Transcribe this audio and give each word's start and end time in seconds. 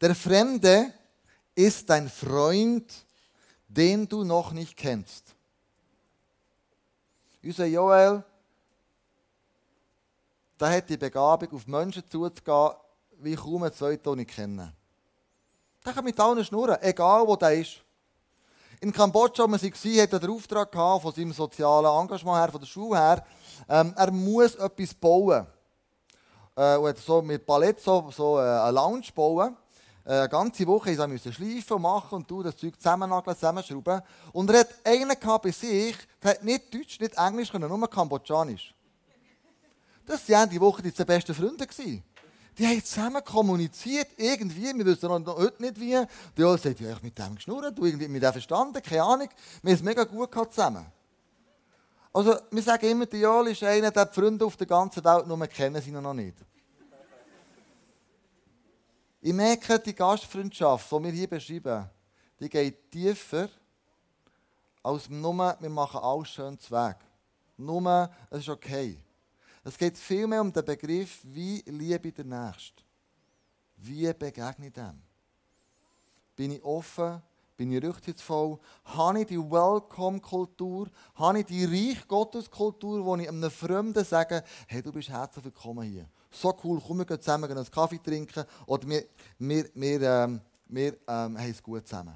Der 0.00 0.14
Fremde 0.14 0.92
ist 1.54 1.90
dein 1.90 2.08
Freund, 2.08 2.92
den 3.66 4.08
du 4.08 4.22
noch 4.22 4.52
nicht 4.52 4.76
kennst. 4.76 5.34
Unser 7.42 7.66
Joel, 7.66 8.22
der 10.58 10.70
hat 10.70 10.88
die 10.88 10.96
Begabung, 10.96 11.52
auf 11.52 11.66
Menschen 11.66 12.02
zuzugehen, 12.08 12.70
wie 13.18 13.34
kaum 13.34 13.64
ein 13.64 13.72
zweiter 13.72 14.14
nicht 14.14 14.30
kennen. 14.30 14.72
Der 15.84 15.92
kann 15.92 16.04
mit 16.04 16.18
allen 16.18 16.44
schnurren, 16.44 16.76
egal 16.80 17.26
wo 17.26 17.34
der 17.34 17.54
ist. 17.54 17.82
In 18.80 18.92
Kambodscha, 18.92 19.42
wo 19.42 19.48
wir 19.48 19.60
waren, 19.60 20.00
hat 20.02 20.12
er 20.12 20.20
den 20.20 20.30
Auftrag 20.30 20.70
gehabt, 20.70 21.02
von 21.02 21.12
seinem 21.12 21.32
sozialen 21.32 22.00
Engagement 22.00 22.38
her, 22.38 22.52
von 22.52 22.60
der 22.60 22.66
Schule 22.68 22.98
her, 22.98 23.26
ähm, 23.68 23.92
er 23.96 24.12
muss 24.12 24.54
etwas 24.54 24.94
bauen. 24.94 25.46
Äh, 26.54 26.76
und 26.76 26.88
hat 26.88 26.98
so 26.98 27.20
mit 27.20 27.44
Palett 27.44 27.80
so, 27.80 28.08
so 28.12 28.38
äh, 28.38 28.42
eine 28.42 28.70
Lounge 28.70 29.08
bauen. 29.12 29.56
Äh, 30.08 30.20
eine 30.20 30.28
ganze 30.30 30.66
Woche 30.66 30.96
musste 31.06 31.28
er 31.28 31.32
schleifen 31.34 31.76
und 31.76 31.82
machen 31.82 32.14
und 32.14 32.30
du 32.30 32.42
das 32.42 32.56
Zeug 32.56 32.80
zusammennageln, 32.80 33.36
zusammenschrauben. 33.36 34.00
Und 34.32 34.48
er 34.48 34.60
hat 34.60 34.68
einen 34.82 35.14
bei 35.42 35.50
sich, 35.50 35.96
der 36.22 36.30
hat 36.30 36.42
nicht 36.42 36.72
Deutsch, 36.72 36.98
nicht 36.98 37.18
Englisch, 37.18 37.52
sondern 37.52 37.78
nur 37.78 37.90
Kambodschanisch. 37.90 38.74
Das 40.06 40.26
waren 40.30 40.48
die 40.48 40.58
Woche 40.58 40.80
die 40.80 40.94
zwei 40.94 41.04
besten 41.04 41.34
Freunde. 41.34 41.66
Gewesen. 41.66 42.02
Die 42.56 42.66
haben 42.66 42.82
zusammen 42.82 43.22
kommuniziert, 43.22 44.08
irgendwie, 44.16 44.74
wir 44.74 44.86
wissen 44.86 45.08
noch 45.08 45.36
heute 45.36 45.62
nicht 45.62 45.78
wie. 45.78 45.90
Die 46.36 46.42
haben 46.42 46.56
gesagt, 46.56 46.80
ja, 46.80 46.90
ich 46.90 47.02
mit 47.02 47.18
dem 47.18 47.34
geschnurrt, 47.34 47.76
du 47.76 47.84
irgendwie 47.84 48.08
mit 48.08 48.22
dem 48.22 48.32
verstanden, 48.32 48.82
keine 48.82 49.02
Ahnung. 49.02 49.28
Wir 49.62 49.72
haben 49.72 49.76
es 49.76 49.82
mega 49.82 50.04
gut 50.04 50.32
gehabt 50.32 50.54
zusammen. 50.54 50.86
Also, 52.14 52.34
wir 52.50 52.62
sagen 52.62 52.88
immer, 52.88 53.04
der 53.04 53.20
Joel 53.20 53.48
ist 53.48 53.62
einer, 53.62 53.90
der 53.90 54.06
die 54.06 54.14
Freunde 54.14 54.46
auf 54.46 54.56
der 54.56 54.66
ganzen 54.66 55.04
Welt 55.04 55.26
nur 55.26 55.46
kennen, 55.48 55.82
sie 55.82 55.90
noch 55.90 56.14
nicht. 56.14 56.38
Ich 59.20 59.32
merke, 59.32 59.78
die 59.80 59.94
Gastfreundschaft, 59.94 60.90
die 60.92 61.02
wir 61.02 61.10
hier 61.10 61.28
beschreiben, 61.28 61.90
die 62.38 62.48
geht 62.48 62.90
tiefer 62.90 63.48
als 64.82 65.08
nur, 65.08 65.56
wir 65.58 65.70
machen 65.70 66.00
alles 66.00 66.28
schön 66.28 66.58
zu 66.58 66.70
Weg. 66.70 66.96
Nur, 67.56 68.10
es 68.30 68.38
ist 68.40 68.48
okay. 68.48 68.96
Es 69.64 69.76
geht 69.76 69.98
vielmehr 69.98 70.40
um 70.40 70.52
den 70.52 70.64
Begriff, 70.64 71.18
wie 71.24 71.62
liebe 71.66 72.08
ich 72.08 72.14
den 72.14 72.28
Nächsten. 72.28 72.82
Wie 73.76 74.12
begegne 74.12 74.68
ich 74.68 74.72
dem? 74.72 75.02
Bin 76.36 76.52
ich 76.52 76.62
offen? 76.62 77.20
Bin 77.56 77.72
ich 77.72 77.82
rücksichtsvoll? 77.82 78.58
Habe 78.84 79.20
ich 79.20 79.26
die 79.26 79.38
Welcome-Kultur? 79.38 80.88
Habe 81.16 81.40
ich 81.40 81.46
die 81.46 81.64
Reich-Gottes-Kultur, 81.64 83.04
wo 83.04 83.16
ich 83.16 83.28
einem 83.28 83.50
Fremden 83.50 84.04
sage, 84.04 84.44
hey, 84.68 84.80
du 84.80 84.92
bist 84.92 85.08
herzlich 85.08 85.44
willkommen 85.44 85.82
hier. 85.82 86.08
So 86.30 86.56
cool, 86.62 86.80
komm, 86.86 86.98
wir 86.98 87.04
gehen 87.06 87.20
zusammen 87.20 87.50
einen 87.50 87.70
Kaffee 87.70 87.98
trinken 87.98 88.44
oder 88.66 88.88
wir, 88.88 89.04
wir, 89.38 89.70
wir, 89.74 90.02
ähm, 90.02 90.40
wir 90.66 90.92
ähm, 90.92 91.38
haben 91.38 91.50
es 91.50 91.62
gut 91.62 91.86
zusammen. 91.86 92.14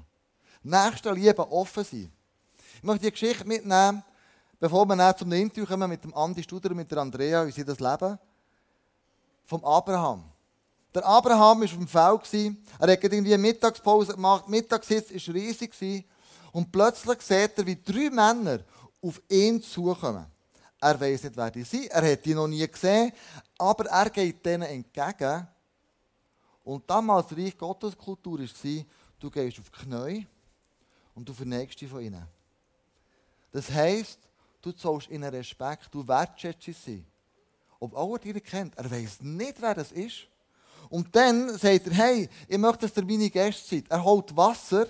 Nächste 0.61 1.11
Liebe 1.11 1.51
offen 1.51 1.83
sein. 1.83 2.11
Ich 2.75 2.83
möchte 2.83 3.05
die 3.05 3.11
Geschichte 3.11 3.45
mitnehmen 3.45 4.03
bevor 4.63 4.85
wir 4.85 4.95
dann 4.95 5.17
zum 5.17 5.29
Interview 5.33 5.65
kommen 5.65 5.89
mit 5.89 6.05
dem 6.05 6.13
Andi 6.13 6.41
Studer 6.41 6.69
und 6.69 6.77
mit 6.77 6.89
der 6.89 6.99
Andrea, 6.99 7.45
wie 7.45 7.51
sie 7.51 7.65
das 7.65 7.81
leben, 7.81 8.17
vom 9.43 9.65
Abraham. 9.65 10.23
Der 10.95 11.05
Abraham 11.05 11.59
war 11.59 11.65
auf 11.65 11.71
dem 11.73 11.85
Feld. 11.85 12.55
Er 12.79 12.93
hat 12.93 13.03
irgendwie 13.03 13.33
eine 13.33 13.39
Mittagspause 13.39 14.13
gemacht. 14.13 14.47
Mittagssitz 14.47 15.11
war 15.11 15.35
riesig. 15.35 16.05
Und 16.53 16.71
plötzlich 16.71 17.21
sieht 17.23 17.57
er, 17.57 17.65
wie 17.65 17.75
drei 17.75 18.09
Männer 18.09 18.59
auf 19.01 19.21
ihn 19.27 19.61
zukommen. 19.61 20.27
Er 20.83 20.99
weiß 20.99 21.23
nicht, 21.23 21.37
wer 21.37 21.49
die 21.49 21.63
sind. 21.63 21.87
Er 21.91 22.11
hat 22.11 22.25
die 22.25 22.35
noch 22.35 22.47
nie 22.47 22.67
gesehen. 22.67 23.13
Aber 23.57 23.85
er 23.85 24.09
geht 24.09 24.45
denen 24.45 24.63
entgegen. 24.63 25.47
Und 26.61 26.89
damals 26.89 27.31
Reich 27.37 27.57
Gottes 27.57 27.97
Kultur 27.97 28.39
war, 28.39 28.85
du 29.17 29.31
gehst 29.31 29.59
auf 29.59 29.69
die 29.69 29.85
Knie 29.85 30.27
und 31.15 31.27
du 31.27 31.33
verneigst 31.33 31.79
dich 31.79 31.89
von 31.89 32.01
ihnen. 32.01 32.27
Das 33.53 33.71
heisst, 33.71 34.19
du 34.61 34.73
zollst 34.73 35.09
ihnen 35.09 35.33
Respekt, 35.33 35.87
du 35.89 36.05
wertschätzt 36.05 36.83
sie. 36.83 37.05
Ob 37.79 37.93
er 37.93 38.33
dich 38.33 38.43
kennt, 38.43 38.77
er 38.77 38.91
weiß 38.91 39.21
nicht, 39.21 39.61
wer 39.61 39.75
das 39.75 39.93
ist. 39.93 40.27
Und 40.89 41.15
dann 41.15 41.57
sagt 41.57 41.87
er, 41.87 41.93
hey, 41.93 42.29
ich 42.45 42.57
möchte, 42.57 42.89
dass 42.89 42.97
ihr 42.97 43.05
meine 43.05 43.29
Gäste 43.29 43.75
seid. 43.75 43.89
Er 43.89 44.03
holt 44.03 44.35
Wasser, 44.35 44.87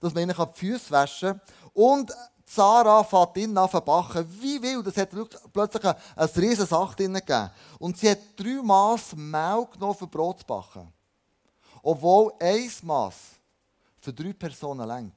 dass 0.00 0.12
man 0.12 0.24
ihnen 0.24 0.36
die 0.36 0.58
Füße 0.58 0.90
waschen 0.90 1.30
kann. 1.30 1.40
Und 1.72 2.12
Sarah 2.52 3.04
fährt 3.04 3.36
ihn 3.36 3.56
an 3.56 3.70
backen. 3.70 4.26
Wie 4.40 4.60
wild, 4.60 4.84
das 4.84 4.96
hat 4.96 5.10
plötzlich 5.52 5.84
eine, 5.84 5.96
eine 6.16 6.36
riesige 6.36 6.66
Sache 6.66 6.96
drin 6.96 7.14
gegeben. 7.14 7.48
Und 7.78 7.96
sie 7.96 8.10
hat 8.10 8.18
drei 8.36 8.60
Maß 8.60 9.14
Mehl 9.14 9.68
genommen 9.72 9.94
für 9.94 10.08
Brot 10.08 10.40
zu 10.40 10.46
backen. 10.46 10.92
Obwohl 11.80 12.32
ein 12.40 12.68
Maß 12.82 13.14
für 14.00 14.12
drei 14.12 14.32
Personen 14.32 14.88
längt. 14.88 15.14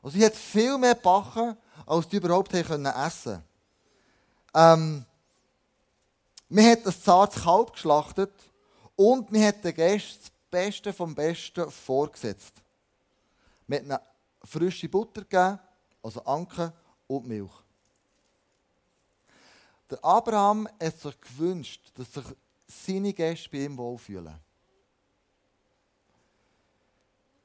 Also 0.00 0.16
sie 0.16 0.24
hat 0.24 0.36
viel 0.36 0.78
mehr 0.78 0.94
gebacken, 0.94 1.56
als 1.84 2.06
die 2.06 2.16
überhaupt 2.18 2.54
essen 2.54 2.68
können. 2.68 3.42
Ähm, 4.54 5.04
man 6.48 6.64
hat 6.64 6.86
ein 6.86 7.02
zartes 7.02 7.42
Kalb 7.42 7.72
geschlachtet 7.72 8.32
und 8.94 9.32
man 9.32 9.42
hat 9.42 9.64
den 9.64 9.74
Gästen 9.74 10.20
das 10.20 10.30
Beste 10.48 10.92
vom 10.92 11.12
Besten 11.12 11.68
vorgesetzt. 11.72 12.54
Hat 13.68 13.82
ihnen 13.82 13.98
frische 14.42 14.88
Butter 14.88 15.22
gegeben, 15.22 15.58
also 16.02 16.24
Anke 16.24 16.72
und 17.06 17.26
Milch. 17.26 17.52
Der 19.90 20.04
Abraham 20.04 20.68
hat 20.80 20.98
sich 20.98 21.20
gewünscht, 21.20 21.90
dass 21.94 22.12
sich 22.12 22.24
seine 22.66 23.12
Gäste 23.12 23.48
bei 23.50 23.64
ihm 23.64 23.76
wohlfühlen. 23.76 24.38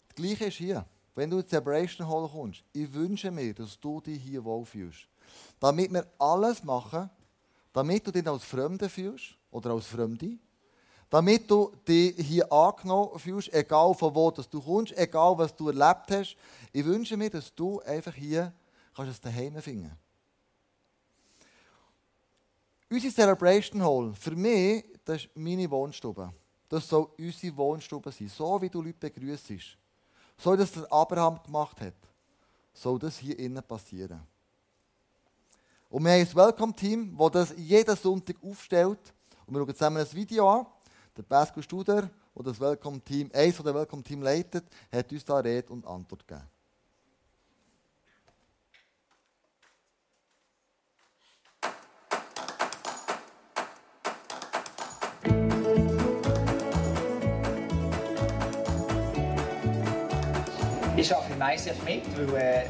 Das 0.08 0.16
Gleiche 0.16 0.46
ist 0.46 0.58
hier. 0.58 0.86
Wenn 1.16 1.30
du 1.30 1.38
in 1.38 1.44
die 1.44 1.50
Celebration 1.50 2.08
Hall 2.08 2.28
kommst, 2.28 2.64
ich 2.74 2.92
wünsche 2.92 3.32
mir, 3.32 3.54
dass 3.54 3.80
du 3.80 4.02
dich 4.02 4.22
hier 4.22 4.44
wohlfühlst. 4.44 5.08
Damit 5.60 5.92
wir 5.94 6.08
alles 6.18 6.64
machen, 6.64 7.10
damit 7.72 8.06
du 8.06 8.12
dich 8.12 8.28
als 8.28 8.44
Fremde 8.44 8.90
fühlst 8.90 9.36
oder 9.52 9.72
als 9.72 9.86
Fremde, 9.86 10.38
damit 11.14 11.48
du 11.48 11.72
dich 11.88 12.16
hier 12.26 12.52
angenommen 12.52 13.20
fühlst, 13.20 13.54
egal 13.54 13.94
von 13.94 14.16
wo 14.16 14.32
du 14.32 14.60
kommst, 14.60 14.98
egal 14.98 15.38
was 15.38 15.56
du 15.56 15.68
erlebt 15.68 16.10
hast. 16.10 16.36
Ich 16.72 16.84
wünsche 16.84 17.16
mir, 17.16 17.30
dass 17.30 17.54
du 17.54 17.80
einfach 17.82 18.16
hier 18.16 18.52
kannst 18.96 19.12
es 19.12 19.22
daheim 19.22 19.62
finden 19.62 19.96
Unsere 22.90 23.14
Celebration 23.14 23.84
Hall, 23.84 24.16
für 24.16 24.36
mich, 24.36 24.86
das 25.06 25.26
ist 25.26 25.38
meine 25.38 25.70
Wohnstube. 25.70 26.34
Das 26.68 26.90
soll 26.90 27.08
unsere 27.20 27.58
Wohnstube 27.58 28.12
sein. 28.12 28.28
So 28.28 28.60
wie 28.60 28.70
du 28.70 28.82
Leute 28.82 28.98
begrüßt 28.98 29.54
so 30.36 30.54
wie 30.54 30.58
das 30.58 30.72
der 30.72 30.92
Abraham 30.92 31.40
gemacht 31.44 31.80
hat, 31.80 31.94
soll 32.74 32.98
das 32.98 33.20
hier 33.20 33.38
innen 33.38 33.62
passieren. 33.62 34.20
Und 35.92 36.06
wir 36.06 36.12
haben 36.12 36.22
ein 36.22 36.36
Welcome-Team, 36.36 37.16
das 37.16 37.50
das 37.50 37.54
jeden 37.56 37.96
Sonntag 37.96 38.38
aufstellt. 38.44 39.14
Und 39.46 39.54
wir 39.54 39.60
schauen 39.60 39.76
zusammen 39.76 39.98
ein 39.98 40.14
Video 40.14 40.50
an. 40.50 40.66
Der 41.16 41.22
Pascal 41.22 41.62
Studer, 41.62 42.10
der 42.36 42.44
das 42.44 42.60
Welcome-Team, 42.60 43.30
eines 43.36 43.58
der 43.58 43.76
Welcome-Team 43.76 44.24
leitet, 44.24 44.64
hat 44.92 45.12
uns 45.12 45.24
da 45.24 45.38
Rede 45.38 45.72
und 45.72 45.86
Antwort 45.86 46.28
gegeben. 46.28 46.48
Ich 60.98 61.16
arbeite 61.16 61.34
im 61.34 61.42
ICF 61.42 61.84
mit, 61.84 62.18
weil, 62.18 62.42
äh, 62.42 62.66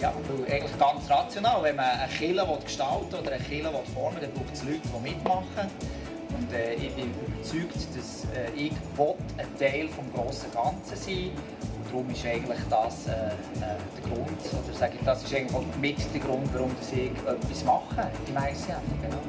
ja, 0.00 0.12
weil 0.28 0.52
eigentlich 0.52 0.78
ganz 0.78 1.08
rational, 1.08 1.62
wenn 1.62 1.76
man 1.76 1.86
eine 1.86 2.12
Kille 2.12 2.46
gestalten 2.62 3.14
oder 3.14 3.32
eine 3.32 3.42
Kille 3.42 3.72
formen 3.94 4.16
will, 4.16 4.28
dann 4.28 4.34
braucht 4.34 4.52
es 4.52 4.64
Leute, 4.64 4.80
die 4.82 5.00
mitmachen. 5.00 5.93
Und 6.36 6.52
äh, 6.52 6.74
ich 6.74 6.92
bin 6.94 7.12
überzeugt, 7.14 7.76
dass 7.96 8.24
äh, 8.34 8.50
ich 8.56 8.72
ein 8.72 9.58
Teil 9.58 9.86
des 9.86 9.96
grossen 10.14 10.52
Ganzen 10.52 10.96
sein 10.96 11.30
Und 11.76 11.90
darum 11.90 12.10
ist 12.10 12.26
eigentlich 12.26 12.58
das 12.68 13.06
äh, 13.06 13.10
äh, 13.10 13.32
der 13.60 14.10
Grund, 14.10 14.28
oder 14.30 14.76
sage 14.76 14.94
ich, 14.98 15.04
das 15.04 15.22
ist 15.22 15.34
eigentlich 15.34 15.76
mit 15.80 16.14
der 16.14 16.20
Grund, 16.20 16.52
warum 16.52 16.70
ich 16.80 17.10
etwas 17.10 17.64
mache 17.64 18.10
im 18.26 18.36
ICF. 18.36 18.80
Genau. 19.02 19.22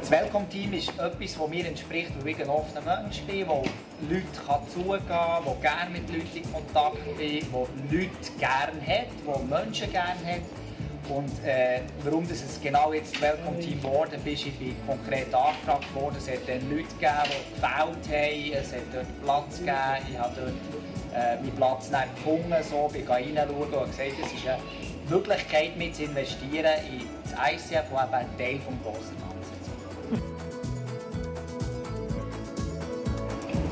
Das 0.00 0.10
Welcome-Team 0.22 0.72
ist 0.72 0.88
etwas, 0.90 1.36
das 1.36 1.48
mir 1.48 1.66
entspricht, 1.66 2.12
weil 2.22 2.28
ich 2.28 2.40
ein 2.40 2.48
offener 2.48 3.02
Mensch 3.02 3.20
bin, 3.22 3.46
wo 3.46 3.62
Leute 4.08 4.24
kann 4.46 4.60
zugehen 4.72 5.06
kann, 5.06 5.44
der 5.44 5.54
gerne 5.60 5.90
mit 5.90 6.08
Leuten 6.08 6.36
in 6.36 6.52
Kontakt 6.52 7.04
bin, 7.18 7.44
der 7.52 7.98
Leute 7.98 8.32
gerne 8.38 8.80
hat, 8.80 9.08
der 9.26 9.58
Menschen 9.58 9.90
gerne 9.90 10.20
hat. 10.24 10.67
Und 11.08 11.44
äh, 11.44 11.80
warum 12.04 12.28
das 12.28 12.42
es 12.42 12.60
genau 12.60 12.92
jetzt 12.92 13.18
Welcome 13.20 13.58
Team 13.60 13.80
geworden 13.80 14.20
ist, 14.24 14.46
ich 14.46 14.58
bin 14.58 14.76
konkret 14.86 15.34
angefragt 15.34 15.94
worden. 15.94 16.16
Es 16.18 16.28
hat 16.28 16.46
dann 16.46 16.68
Leute 16.68 16.88
gegeben, 16.88 17.30
die 17.32 17.54
gefällt 17.54 18.04
haben, 18.08 18.52
es 18.52 18.72
hat 18.72 18.82
dort 18.92 19.24
Platz 19.24 19.58
gegeben. 19.58 20.06
Ich 20.10 20.18
habe 20.18 20.34
dort 20.36 20.54
äh, 21.14 21.36
meinen 21.36 21.56
Platz 21.56 21.90
nicht 21.90 22.14
gefunden, 22.16 22.54
so, 22.62 22.88
bin 22.92 23.06
reinschauen 23.06 23.48
und 23.48 23.90
gesagt, 23.90 24.12
es 24.22 24.32
ist 24.32 24.46
eine 24.46 24.58
Möglichkeit 25.08 25.76
mit 25.78 25.96
zu 25.96 26.04
investieren 26.04 26.72
in 26.90 27.08
das 27.24 27.32
ICF, 27.32 27.70
das 27.70 28.04
eben 28.04 28.14
ein 28.14 28.36
Teil 28.36 28.58
des 28.58 28.64
grossen 28.82 29.16
Ganzen 29.16 29.54
ist. 29.62 30.22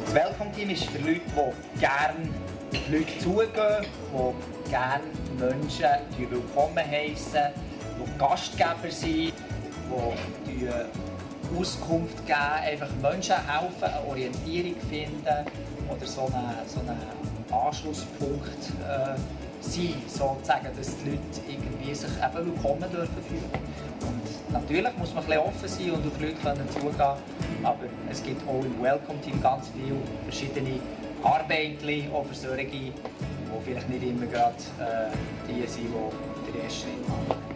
Das 0.07 0.15
Welcome 0.15 0.53
Team 0.53 0.71
ist 0.71 0.85
für 0.85 0.99
Leute, 0.99 1.21
die 1.21 1.81
gerne 1.81 2.31
auf 2.77 2.91
Leute 2.91 3.19
zugehen, 3.19 3.87
die 4.13 4.71
gerne 4.71 5.05
Menschen 5.39 6.31
willkommen 6.31 6.79
heißen, 6.79 7.53
die 7.99 8.19
Gastgeber 8.19 8.91
sind, 8.91 9.33
die 10.47 10.69
Auskunft 11.59 12.27
geben, 12.27 12.39
einfach 12.39 12.89
Menschen 13.01 13.37
helfen, 13.37 13.85
eine 13.85 14.09
Orientierung 14.09 14.75
finden 14.91 15.47
oder 15.89 16.07
so 16.07 16.23
einen, 16.23 16.67
so 16.67 16.81
einen 16.81 16.99
Anschlusspunkt 17.51 18.73
äh, 18.83 19.17
sein, 19.61 19.95
sozusagen, 20.07 20.69
dass 20.77 20.97
die 20.99 21.11
Leute 21.11 21.41
irgendwie 21.49 21.95
sich 21.95 22.11
eben 22.11 22.47
willkommen 22.47 22.91
dürfen 22.91 23.23
fühlen. 23.29 23.51
Und 24.01 24.53
natürlich 24.53 24.97
muss 24.99 25.15
man 25.15 25.25
ein 25.31 25.39
offen 25.39 25.69
sein 25.69 25.91
und 25.93 26.07
auf 26.07 26.21
Leute 26.21 26.35
können 26.35 26.69
zugehen, 26.71 27.17
aber 27.63 27.85
es 28.11 28.23
gibt 28.23 28.47
auch 28.47 28.65
im 28.65 28.83
Welcome 28.83 29.21
Team 29.23 29.41
ganz 29.41 29.69
viele 29.69 29.97
verschiedene 30.25 30.81
Arbeiten, 31.23 32.13
auch 32.13 32.25
für 32.27 32.35
solche, 32.35 32.67
die 32.67 32.93
vielleicht 33.65 33.89
nicht 33.89 34.03
immer 34.03 34.27
gerade 34.27 34.55
äh, 34.79 35.11
die 35.49 35.67
sind, 35.67 35.89
die 35.89 36.53
den 36.53 36.63
ersten 36.63 36.83
Schritt 36.83 37.09
machen. 37.09 37.56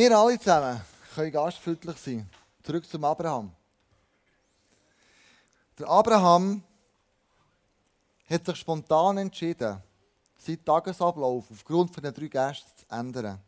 Wir 0.00 0.16
alle 0.16 0.38
zusammen 0.38 0.80
können 1.14 1.30
gastfreundlich 1.30 1.98
sein. 1.98 2.26
Zurück 2.62 2.88
zum 2.88 3.04
Abraham. 3.04 3.52
Der 5.78 5.86
Abraham 5.90 6.62
hat 8.30 8.46
sich 8.46 8.56
spontan 8.56 9.18
entschieden, 9.18 9.76
seinen 10.38 10.64
Tagesablauf 10.64 11.44
aufgrund 11.50 11.92
von 11.92 12.02
den 12.02 12.14
drei 12.14 12.28
Gästen 12.28 12.70
zu 12.78 12.86
ändern. 12.88 13.38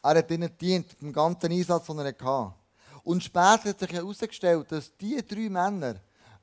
Er 0.00 0.18
hat 0.18 0.30
ihnen 0.30 0.56
dient, 0.56 0.90
mit 0.90 1.00
dem 1.02 1.12
ganzen 1.12 1.50
Einsatz, 1.50 1.86
den 1.86 1.98
er 1.98 2.04
hatte. 2.06 2.54
Und 3.02 3.24
später 3.24 3.70
hat 3.70 3.80
sich 3.80 3.92
herausgestellt, 3.92 4.70
dass 4.70 4.96
diese 4.96 5.24
drei 5.24 5.48
Männer 5.48 5.96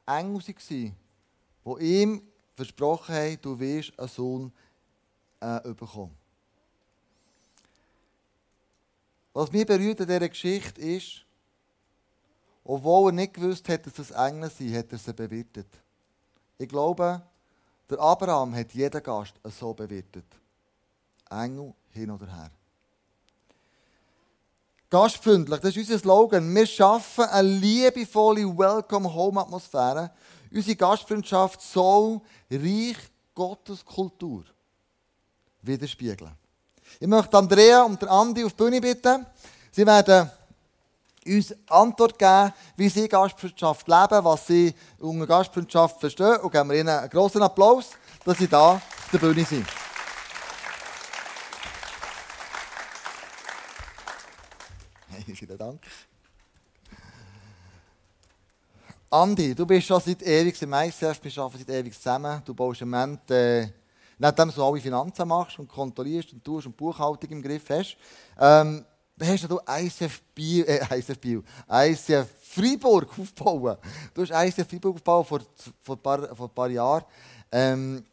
Engel 0.06 0.44
waren, 0.44 0.94
die 1.80 2.02
ihm 2.02 2.22
versprochen 2.54 3.16
haben, 3.16 3.42
du 3.42 3.58
wirst 3.58 3.98
einen 3.98 4.10
Sohn 4.10 4.52
äh, 5.40 5.62
bekommen. 5.74 6.25
Was 9.36 9.52
mich 9.52 9.66
berührt 9.66 10.00
in 10.00 10.08
dieser 10.08 10.30
Geschichte 10.30 10.80
ist, 10.80 11.26
obwohl 12.64 13.10
er 13.10 13.16
nicht 13.16 13.34
gewusst 13.34 13.68
hat, 13.68 13.86
dass 13.86 14.00
es 14.00 14.12
Engel 14.12 14.50
sind, 14.50 14.74
hat 14.74 14.90
er 14.94 14.98
sie 14.98 15.14
bewirtet. 15.14 15.68
Ich 16.58 16.70
glaube, 16.70 17.22
der 17.90 18.00
Abraham 18.00 18.56
hat 18.56 18.72
jeden 18.74 19.04
Gast 19.04 19.34
so 19.44 19.74
bewirtet. 19.74 20.24
Engel 21.30 21.74
hin 21.90 22.12
oder 22.12 22.28
her. 22.28 22.50
Gastfreundlich, 24.90 25.60
das 25.60 25.76
ist 25.76 25.90
unser 25.90 26.00
Slogan. 26.00 26.56
Wir 26.56 26.66
schaffen 26.66 27.26
eine 27.26 27.50
liebevolle 27.50 28.58
Welcome-Home-Atmosphäre. 28.58 30.12
Unsere 30.50 30.78
Gastfreundschaft 30.78 31.62
soll 31.62 32.22
reich 32.50 32.98
Gottes 33.34 33.84
Kultur 33.84 34.46
widerspiegeln. 35.62 36.45
Ich 37.00 37.08
möchte 37.08 37.38
Andrea 37.38 37.84
und 37.84 38.02
Andi 38.08 38.44
auf 38.46 38.54
die 38.54 38.64
Bühne 38.64 38.80
bitten. 38.80 39.26
Sie 39.72 39.86
werden 39.86 40.32
uns 41.26 41.54
Antwort 41.68 42.18
geben, 42.18 42.54
wie 42.78 42.88
sie 42.88 43.10
Gastfreundschaft 43.10 43.86
leben, 43.88 44.24
was 44.24 44.48
sie 44.48 44.74
unter 45.00 45.28
Gastfreundschaft 45.28 46.00
verstehen. 46.00 46.38
Und 46.38 46.52
geben 46.52 46.70
wir 46.70 46.80
ihnen 46.80 46.90
einen 46.90 47.10
grossen 47.10 47.42
Applaus, 47.42 47.90
dass 48.24 48.38
sie 48.38 48.48
da 48.48 48.76
auf 48.76 48.82
der 49.12 49.18
Bühne 49.18 49.44
sind. 49.44 49.68
Vielen 55.36 55.58
Dank. 55.58 55.82
Andi, 59.10 59.54
du 59.54 59.66
bist 59.66 59.88
schon 59.88 60.00
seit 60.00 60.22
ewig 60.24 60.62
im 60.62 60.74
ICF, 60.74 61.20
wir 61.22 61.38
arbeiten 61.44 61.58
seit 61.66 61.76
ewig 61.76 61.94
zusammen. 61.94 62.42
Du 62.46 62.54
baust 62.54 62.82
im 62.82 62.90
Moment... 62.90 63.30
Äh, 63.32 63.68
nachdem 64.18 64.52
du 64.52 64.64
alle 64.64 64.80
Finanzen 64.80 65.28
machst 65.28 65.60
und 65.60 65.68
kontrollierst 65.68 66.34
und 66.34 66.44
tust 66.44 66.68
und 66.68 66.76
Buchhaltung 66.76 67.30
im 67.30 67.42
Griff 67.42 67.70
hast, 67.70 67.98
ähm, 68.40 68.86
hast 69.22 69.50
du 69.50 69.60
ICF 69.68 70.22
Biel, 70.34 70.66
äh, 70.66 70.80
ICF 71.00 71.20
Biel, 71.20 71.44
ICF 71.70 72.28
Freiburg 72.42 73.08
aufgebaut. 73.20 73.80
Du 74.14 74.22
hast 74.22 74.32
ICF 74.32 74.70
Freiburg 74.70 74.96
aufgebaut 74.96 75.28
vor, 75.28 75.42
vor, 75.82 75.96
ein, 75.96 76.02
paar, 76.02 76.36
vor 76.36 76.48
ein 76.48 76.54
paar 76.54 76.70
Jahren. 76.70 77.06
Ähm, 77.52 78.06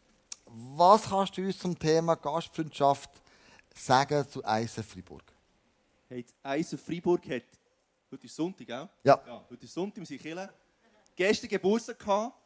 was 0.47 1.09
kannst 1.09 1.37
du 1.37 1.43
uns 1.43 1.59
zum 1.59 1.79
Thema 1.79 2.15
Gastfreundschaft 2.15 3.11
sagen 3.75 4.29
zu 4.29 4.43
ICF 4.45 4.87
Freiburg? 4.87 5.25
Hey, 6.09 6.25
ICF 6.45 6.85
Freiburg 6.85 7.25
hat, 7.31 7.43
heute 8.11 8.27
ist 8.27 8.37
Sonntag, 8.37 8.71
auch? 8.71 8.89
Ja. 9.03 9.21
ja. 9.27 9.45
Heute 9.49 9.65
ist 9.65 9.73
Sonntag, 9.73 10.07
wir 10.09 10.19
sind 10.19 10.51
Gestern 11.15 11.49
Geburtstag 11.49 11.99
gehabt. 11.99 12.42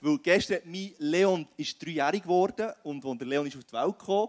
Weil 0.00 0.18
gestern 0.18 0.60
mein 0.64 0.92
Leon 0.98 1.46
ist 1.56 1.82
dreijährig 1.84 2.22
geworden 2.22 2.72
und 2.82 3.04
als 3.04 3.18
der 3.18 3.26
Leon 3.26 3.46
ist 3.46 3.56
auf 3.56 3.64
die 3.64 3.72
Welt 3.72 3.98
kam, 3.98 4.28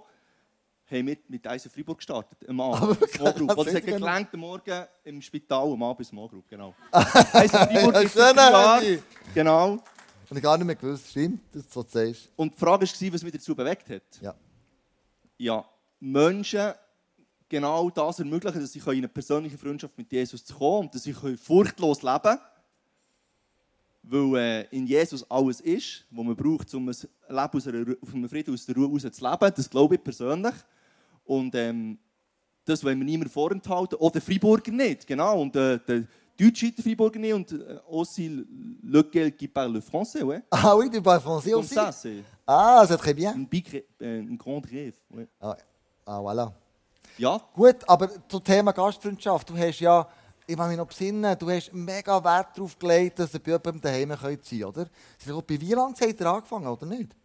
haben 0.91 1.07
wir 1.07 1.18
mit 1.29 1.47
Eisen 1.47 1.71
Freiburg 1.71 1.97
gestartet, 2.00 2.38
am 2.50 2.59
Abend. 2.59 3.09
Small 3.09 3.33
Group. 3.33 3.51
Und 3.57 3.68
es 3.68 3.75
hat 3.75 3.85
gelangt, 3.85 4.33
am 4.33 4.39
Morgen 4.41 4.85
im 5.06 5.21
Spital, 5.21 5.71
am 5.71 5.83
Abend 5.83 6.06
Small 6.06 6.27
Group, 6.27 6.50
genau. 6.50 6.75
Eisen 6.91 7.57
Freiburg 7.57 8.03
ist 8.03 8.18
drei 8.18 8.33
Jahre. 8.33 9.03
Genau. 9.33 9.71
Und 10.29 10.38
ich 10.38 10.44
gar 10.44 10.57
nicht 10.57 10.68
mehr 10.68 10.75
gewusst, 10.75 11.09
stimmt, 11.09 11.44
dass 11.53 11.68
du 11.68 11.81
so 11.81 11.85
sagst. 11.88 12.29
Und 12.35 12.53
die 12.53 12.59
Frage 12.59 12.85
war, 12.85 13.13
was 13.13 13.23
mich 13.23 13.33
dazu 13.33 13.56
bewegt 13.56 13.89
hat. 13.89 14.01
Ja. 14.21 14.35
Ja, 15.38 15.65
Menschen 16.00 16.73
genau 17.50 17.89
das 17.89 18.19
ermöglichen, 18.19 18.62
dass 18.62 18.71
sie 18.71 18.79
in 18.79 18.89
eine 18.89 19.07
persönliche 19.09 19.57
Freundschaft 19.57 19.97
mit 19.97 20.12
Jesus 20.12 20.45
kommen 20.45 20.85
und 20.85 20.95
dass 20.95 21.03
sie 21.03 21.13
furchtlos 21.13 22.01
leben 22.01 22.21
können 22.21 22.39
weil 24.03 24.36
äh, 24.36 24.75
in 24.75 24.86
Jesus 24.88 25.24
alles 25.30 25.62
ist, 25.62 26.06
was 26.09 26.25
man 26.25 26.36
braucht, 26.36 26.74
um 26.74 26.89
ein 26.89 26.95
Leben 26.95 27.09
aus 27.57 27.68
einer, 27.68 27.95
auf 28.01 28.13
einem 28.13 28.30
Frieden 28.30 28.53
aus 28.53 28.65
der 28.65 28.75
Ruhe 28.75 28.88
heraus 28.88 29.01
zu 29.01 29.24
leben. 29.24 29.53
Das 29.56 29.69
glaube 29.69 29.95
ich 29.95 30.03
persönlich. 30.03 30.54
Und 31.25 31.54
ähm, 31.56 31.97
das 32.66 32.83
wollen 32.83 32.97
wir 32.99 33.06
niemand 33.06 33.31
vorenthalten. 33.31 33.97
Auch 33.99 34.11
der 34.11 34.21
Freiburger 34.21 34.71
nicht, 34.71 35.06
genau. 35.07 35.42
Und 35.42 35.56
äh, 35.56 35.80
der 35.80 36.04
Deutsche 36.37 36.71
der 36.71 36.83
Freiburger 36.83 37.19
nicht. 37.19 37.33
Und 37.33 37.52
äh, 37.52 37.78
aussi 37.90 38.45
lequel 38.83 39.31
qui 39.31 39.47
parle 39.47 39.81
français, 39.81 40.23
ouais. 40.23 40.42
Ah 40.49 40.75
oui, 40.75 40.90
tu 40.90 41.02
parles 41.02 41.21
français 41.21 41.52
Comme 41.52 41.61
aussi 41.64 41.75
ça, 41.75 41.92
Ah, 42.47 42.83
c'est 42.87 42.97
très 42.97 43.14
bien. 43.14 43.33
un, 43.35 43.44
big, 43.44 43.73
äh, 43.99 44.19
un 44.19 44.35
grand 44.35 44.61
rêve. 44.66 44.94
Ouais. 45.11 45.28
Ah, 45.40 45.56
ah, 46.06 46.19
voilà. 46.19 46.52
Ja, 47.18 47.40
Gut, 47.54 47.75
aber 47.87 48.09
zum 48.28 48.44
Thema 48.44 48.71
Gastfreundschaft. 48.71 49.49
Du 49.49 49.57
hast 49.57 49.80
ja, 49.80 50.07
ich 50.51 50.57
kann 50.57 50.69
mich 50.69 50.77
noch 50.77 50.87
besinnen, 50.87 51.37
du 51.37 51.49
hast 51.49 51.73
mega 51.73 52.23
Wert 52.23 52.57
darauf 52.57 52.77
gelegt, 52.77 53.19
dass 53.19 53.33
ihr 53.33 53.39
bei 53.39 53.51
jemandem 53.51 53.81
daheim 53.81 54.09
sein 54.09 54.39
könnt, 54.39 54.63
oder? 54.65 54.89
Bei 55.41 55.61
wie 55.61 55.73
lange 55.73 55.95
habt 55.99 56.19
ihr 56.19 56.25
angefangen, 56.25 56.67
oder 56.67 56.85
nicht? 56.85 57.15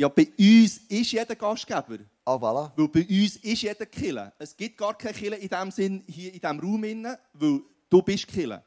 ja, 0.00 0.08
bei 0.08 0.28
uns 0.38 0.78
ist 0.88 1.12
jeder 1.12 1.36
Gastgeber. 1.36 1.98
Ah, 2.24 2.34
voilà. 2.36 2.72
Weil 2.74 2.88
bei 2.88 3.06
uns 3.06 3.36
ist 3.36 3.60
jeder 3.60 3.84
Killer. 3.84 4.32
Es 4.38 4.56
gibt 4.56 4.78
gar 4.78 4.96
keine 4.96 5.12
Killer 5.12 5.36
in 5.36 5.48
dem 5.48 5.70
Sinn 5.70 6.02
hier 6.06 6.32
in 6.32 6.40
diesem 6.40 6.58
Raum, 6.58 6.84
innen, 6.84 7.16
weil 7.34 7.60
du 7.90 8.00
bist 8.00 8.26
Killer. 8.26 8.64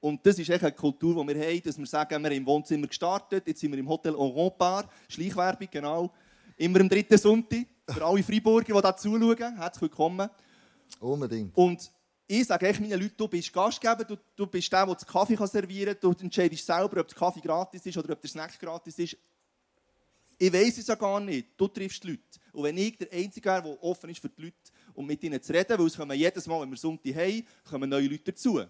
Und 0.00 0.24
das 0.24 0.38
ist 0.38 0.48
echt 0.48 0.62
eine 0.62 0.72
Kultur, 0.72 1.22
die 1.22 1.34
wir 1.34 1.46
haben, 1.46 1.62
dass 1.62 1.76
wir 1.76 1.84
sagen, 1.84 2.22
wir 2.22 2.30
haben 2.30 2.36
im 2.36 2.46
Wohnzimmer 2.46 2.86
gestartet, 2.86 3.46
jetzt 3.46 3.60
sind 3.60 3.72
wir 3.72 3.78
im 3.78 3.86
Hotel 3.86 4.14
Oranpar, 4.14 4.88
Schleichwerbung, 5.06 5.68
genau. 5.70 6.10
Immer 6.56 6.80
am 6.80 6.88
dritten 6.88 7.18
Sonntag. 7.18 7.66
Für 7.86 8.06
alle 8.06 8.22
Freiburger, 8.22 8.74
die 8.74 8.80
da 8.80 8.96
zuschauen, 8.96 9.56
herzlich 9.58 9.82
willkommen. 9.82 10.30
Unbedingt. 10.98 11.54
Und 11.54 11.90
ich 12.26 12.46
sage 12.46 12.66
echt 12.66 12.80
meinen 12.80 13.00
Leuten, 13.00 13.16
du 13.16 13.28
bist 13.28 13.52
Gastgeber, 13.52 14.04
du, 14.04 14.16
du 14.34 14.46
bist 14.46 14.72
der, 14.72 14.86
der 14.86 14.94
den 14.94 15.06
Kaffee 15.06 15.46
servieren 15.46 15.98
kann, 16.00 16.12
du 16.12 16.24
entscheidest 16.24 16.64
selber, 16.64 17.00
ob 17.00 17.08
der 17.08 17.18
Kaffee 17.18 17.40
gratis 17.40 17.84
ist 17.84 17.96
oder 17.96 18.12
ob 18.14 18.20
der 18.20 18.30
Snack 18.30 18.58
gratis 18.58 18.98
ist. 18.98 19.16
Ich 20.38 20.52
weiß 20.52 20.78
es 20.78 20.86
ja 20.86 20.94
gar 20.94 21.20
nicht. 21.20 21.48
Du 21.56 21.68
triffst 21.68 22.02
die 22.02 22.08
Leute. 22.08 22.22
Und 22.52 22.64
wenn 22.64 22.76
ich 22.76 22.96
der 22.96 23.12
Einzige 23.12 23.48
wäre, 23.48 23.62
der 23.62 23.82
offen 23.82 24.10
ist 24.10 24.20
für 24.20 24.28
die 24.28 24.42
Leute 24.42 24.56
und 24.94 25.06
mit 25.06 25.22
ihnen 25.22 25.40
zu 25.40 25.52
reden, 25.52 25.78
weil 25.78 25.86
es 25.86 25.96
kommen 25.96 26.18
jedes 26.18 26.46
Mal, 26.46 26.62
wenn 26.62 26.70
wir 26.70 26.76
Sonntag 26.76 27.14
haben, 27.14 27.46
kommen 27.68 27.90
neue 27.90 28.08
Leute 28.08 28.32
dazu. 28.32 28.60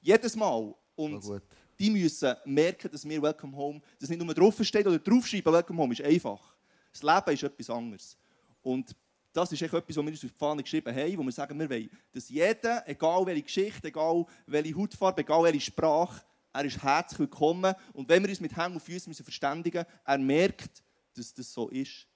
Jedes 0.00 0.34
Mal. 0.34 0.74
Und 0.96 1.42
die 1.78 1.90
müssen 1.90 2.34
merken, 2.44 2.90
dass 2.90 3.08
wir 3.08 3.22
Welcome 3.22 3.56
Home, 3.56 3.80
dass 4.00 4.08
nicht 4.08 4.22
nur 4.22 4.34
draufsteht 4.34 4.86
oder 4.86 4.98
draufschreiben, 4.98 5.52
Welcome 5.52 5.80
Home 5.82 5.92
ist 5.92 6.02
einfach. 6.02 6.54
Das 6.92 7.02
Leben 7.02 7.34
ist 7.34 7.42
etwas 7.42 7.70
anderes. 7.70 8.16
Und 8.62 8.94
das 9.32 9.50
ist 9.52 9.62
echt 9.62 9.72
etwas, 9.72 9.96
was 9.96 10.04
wir 10.04 10.10
uns 10.12 10.24
auf 10.24 10.30
die 10.30 10.38
Fahne 10.38 10.62
geschrieben 10.62 10.94
haben, 10.94 11.18
wo 11.18 11.22
wir 11.22 11.32
sagen, 11.32 11.58
wir 11.58 11.68
wollen, 11.68 11.90
dass 12.12 12.28
jeder, 12.28 12.86
egal 12.88 13.24
welche 13.26 13.42
Geschichte, 13.42 13.88
egal 13.88 14.26
welche 14.46 14.76
Hautfarbe, 14.76 15.22
egal 15.22 15.44
welche 15.44 15.60
Sprache, 15.60 16.22
er 16.52 16.64
ist 16.66 16.82
herzlich 16.82 17.20
willkommen. 17.20 17.74
Und 17.94 18.08
wenn 18.08 18.22
wir 18.22 18.28
uns 18.28 18.40
mit 18.40 18.54
Händen 18.54 18.74
und 18.74 18.82
Füßen 18.82 19.10
müssen 19.10 19.24
verständigen 19.24 19.84
müssen, 19.86 20.00
er 20.04 20.18
merkt, 20.18 20.82
dass 21.14 21.32
das 21.32 21.52
so 21.52 21.68
ist. 21.68 22.06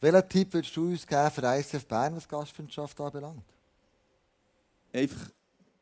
Welchen 0.00 0.28
Tipp 0.28 0.52
würdest 0.52 0.76
du 0.76 0.90
uns 0.90 1.06
geben 1.06 1.30
für 1.30 1.42
ICF 1.42 1.86
Bern, 1.86 2.14
was 2.14 2.28
Gastfreundschaft 2.28 3.00
anbelangt? 3.00 3.44
Einfach, 4.92 5.30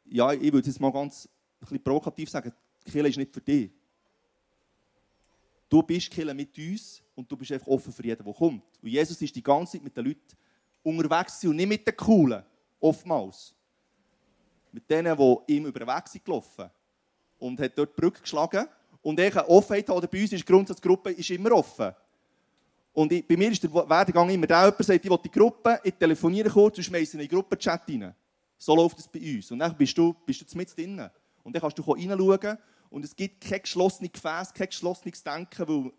ja, 0.07 0.33
ich 0.33 0.53
würde 0.53 0.69
jetzt 0.69 0.81
mal 0.81 0.93
ganz 0.93 1.27
ein 1.27 1.61
bisschen 1.61 1.83
provokativ 1.83 2.31
sagen, 2.31 2.53
die 2.87 2.91
Kirche 2.91 3.09
ist 3.09 3.17
nicht 3.19 3.35
für 3.35 3.41
dich. 3.41 3.71
Du 5.69 5.83
bist 5.83 6.11
Kirche 6.11 6.35
mit 6.35 6.57
uns 6.57 7.03
und 7.15 7.31
du 7.31 7.37
bist 7.37 7.53
einfach 7.53 7.67
offen 7.67 7.93
für 7.93 8.05
jeden, 8.05 8.25
der 8.25 8.35
kommt. 8.35 8.63
Und 8.81 8.89
Jesus 8.89 9.21
ist 9.21 9.35
die 9.35 9.43
ganze 9.43 9.73
Zeit 9.73 9.83
mit 9.83 9.97
den 9.97 10.05
Leuten 10.05 10.37
unterwegs 10.83 11.45
und 11.45 11.57
nicht 11.57 11.69
mit 11.69 11.87
den 11.87 11.97
Coolen, 11.97 12.43
oftmals. 12.81 13.55
Mit 14.73 14.89
denen, 14.91 15.17
die 15.17 15.55
ihm 15.55 15.67
über 15.67 15.79
den 15.79 15.89
Weg 15.89 16.09
sind 16.09 16.25
gelaufen 16.25 16.71
und 17.39 17.61
hat 17.61 17.77
dort 17.77 17.97
die 17.97 18.01
Brücke 18.01 18.23
geschlagen. 18.23 18.67
Und 19.03 19.19
ich 19.19 19.37
eine 19.37 19.49
Offenheit 19.49 19.91
oder 19.91 20.07
bei 20.07 20.23
uns 20.23 20.33
ist 20.33 20.41
die 20.41 20.53
Grundsatzgruppe 20.53 21.11
ist 21.13 21.31
immer 21.31 21.53
offen. 21.53 21.93
Und 22.93 23.11
ich, 23.13 23.27
bei 23.27 23.37
mir 23.37 23.51
ist 23.51 23.63
der 23.63 23.73
Werdegang 23.73 24.31
immer 24.31 24.47
der, 24.47 24.65
jemand 24.65 24.85
sagt, 24.85 25.05
ich 25.05 25.11
will 25.11 25.19
die 25.25 25.31
Gruppe, 25.31 25.81
ich 25.83 25.95
telefoniere 25.95 26.51
kurz 26.51 26.79
und 26.79 26.85
schmeiße 26.85 27.15
in 27.15 27.21
den 27.21 27.29
Gruppenchat 27.29 27.89
rein. 27.89 28.15
So 28.59 28.77
läuft 28.77 28.99
es 28.99 29.09
bei 29.09 29.19
uns. 29.19 29.51
Und 29.51 29.59
dann 29.59 29.77
bist 29.77 29.97
du, 29.97 30.15
bist 30.25 30.41
du 30.41 30.57
mit 30.57 30.77
drin. 30.77 31.11
Und 31.43 31.55
dann 31.55 31.61
kannst 31.61 31.79
du 31.79 31.83
reinschauen 31.83 32.59
und 32.91 33.05
es 33.05 33.17
gibt 33.17 33.43
kein 33.43 33.63
geschlossenes 33.63 34.13
Gefäß, 34.13 34.53
kein 34.53 34.67
geschlossenes 34.67 35.25
Denken, 35.25 35.67
weil, 35.67 35.93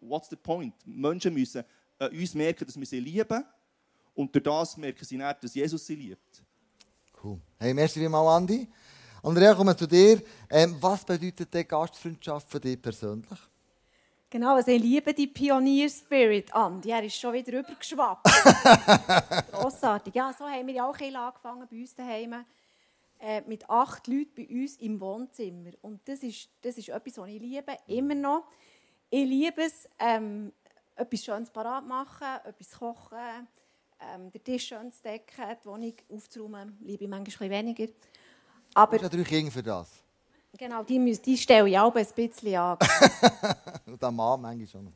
what's 0.00 0.30
the 0.30 0.36
point? 0.36 0.74
Menschen 0.86 1.34
müssen 1.34 1.64
äh, 1.98 2.08
uns 2.08 2.34
merken, 2.34 2.64
dass 2.64 2.78
wir 2.78 2.86
sie 2.86 3.00
lieben 3.00 3.44
und 4.18 4.34
durch 4.34 4.42
das 4.42 4.76
merken 4.76 5.04
sie 5.04 5.16
nicht, 5.16 5.44
dass 5.44 5.54
Jesus 5.54 5.86
sie 5.86 5.94
liebt. 5.94 6.42
Cool. 7.22 7.40
Hey, 7.56 7.72
merci 7.72 8.00
vielmals, 8.00 8.28
Andi. 8.28 8.68
Andrea, 9.22 9.54
kommen 9.54 9.70
wir 9.70 9.76
zu 9.76 9.86
dir. 9.86 10.20
Ähm, 10.50 10.76
was 10.80 11.04
bedeutet 11.04 11.54
die 11.54 11.64
Gastfreundschaft 11.64 12.50
für 12.50 12.58
dich 12.58 12.82
persönlich? 12.82 13.38
Genau, 14.28 14.56
also 14.56 14.72
ich 14.72 14.82
liebe 14.82 15.14
die 15.14 15.28
Pionier-Spirit, 15.28 16.52
Andi. 16.52 16.90
Er 16.90 17.04
ist 17.04 17.14
schon 17.14 17.32
wieder 17.32 17.60
rübergeschwappt. 17.60 18.26
Grossartig. 19.52 20.16
Ja, 20.16 20.34
so 20.36 20.48
haben 20.48 20.66
wir 20.66 20.74
ja 20.74 20.84
auch 20.84 21.00
angefangen 21.00 21.68
bei 21.70 21.76
uns 21.76 21.94
daheim. 21.94 22.44
Äh, 23.20 23.42
mit 23.42 23.70
acht 23.70 24.08
Leuten 24.08 24.34
bei 24.36 24.48
uns 24.48 24.76
im 24.78 25.00
Wohnzimmer. 25.00 25.70
Und 25.82 26.00
das 26.08 26.24
ist, 26.24 26.48
das 26.62 26.76
ist 26.76 26.88
etwas, 26.88 27.18
was 27.18 27.28
ich 27.28 27.40
liebe, 27.40 27.76
immer 27.86 28.16
noch. 28.16 28.48
Ich 29.10 29.28
liebe 29.28 29.62
es, 29.62 29.88
ähm, 30.00 30.52
etwas 30.96 31.24
Schönes 31.24 31.50
parat 31.50 31.86
machen, 31.86 32.26
etwas 32.44 32.72
kochen, 32.72 33.46
ähm, 34.00 34.30
den 34.30 34.44
Tisch 34.44 34.68
schön 34.68 34.90
zu 34.92 35.02
decken, 35.02 35.44
die 35.62 35.66
Wohnung 35.66 35.94
aufzuräumen. 36.10 36.78
Liebe 36.80 37.04
ich 37.04 37.10
manchmal 37.10 37.48
ein 37.48 37.66
weniger. 37.66 37.92
Aber... 38.74 38.98
Du 38.98 39.04
hast 39.04 39.12
ja 39.12 39.18
drei 39.18 39.28
Kinder 39.28 39.50
für 39.50 39.62
das. 39.62 39.90
Genau, 40.56 40.82
die, 40.82 40.98
müssen, 40.98 41.22
die 41.22 41.36
stelle 41.36 41.68
ich 41.68 41.78
auch 41.78 41.94
ein 41.94 42.06
bisschen 42.14 42.56
an. 42.56 42.78
Und 43.86 44.00
der 44.02 44.10
Mann 44.10 44.40
manchmal 44.40 44.66
schon. 44.66 44.92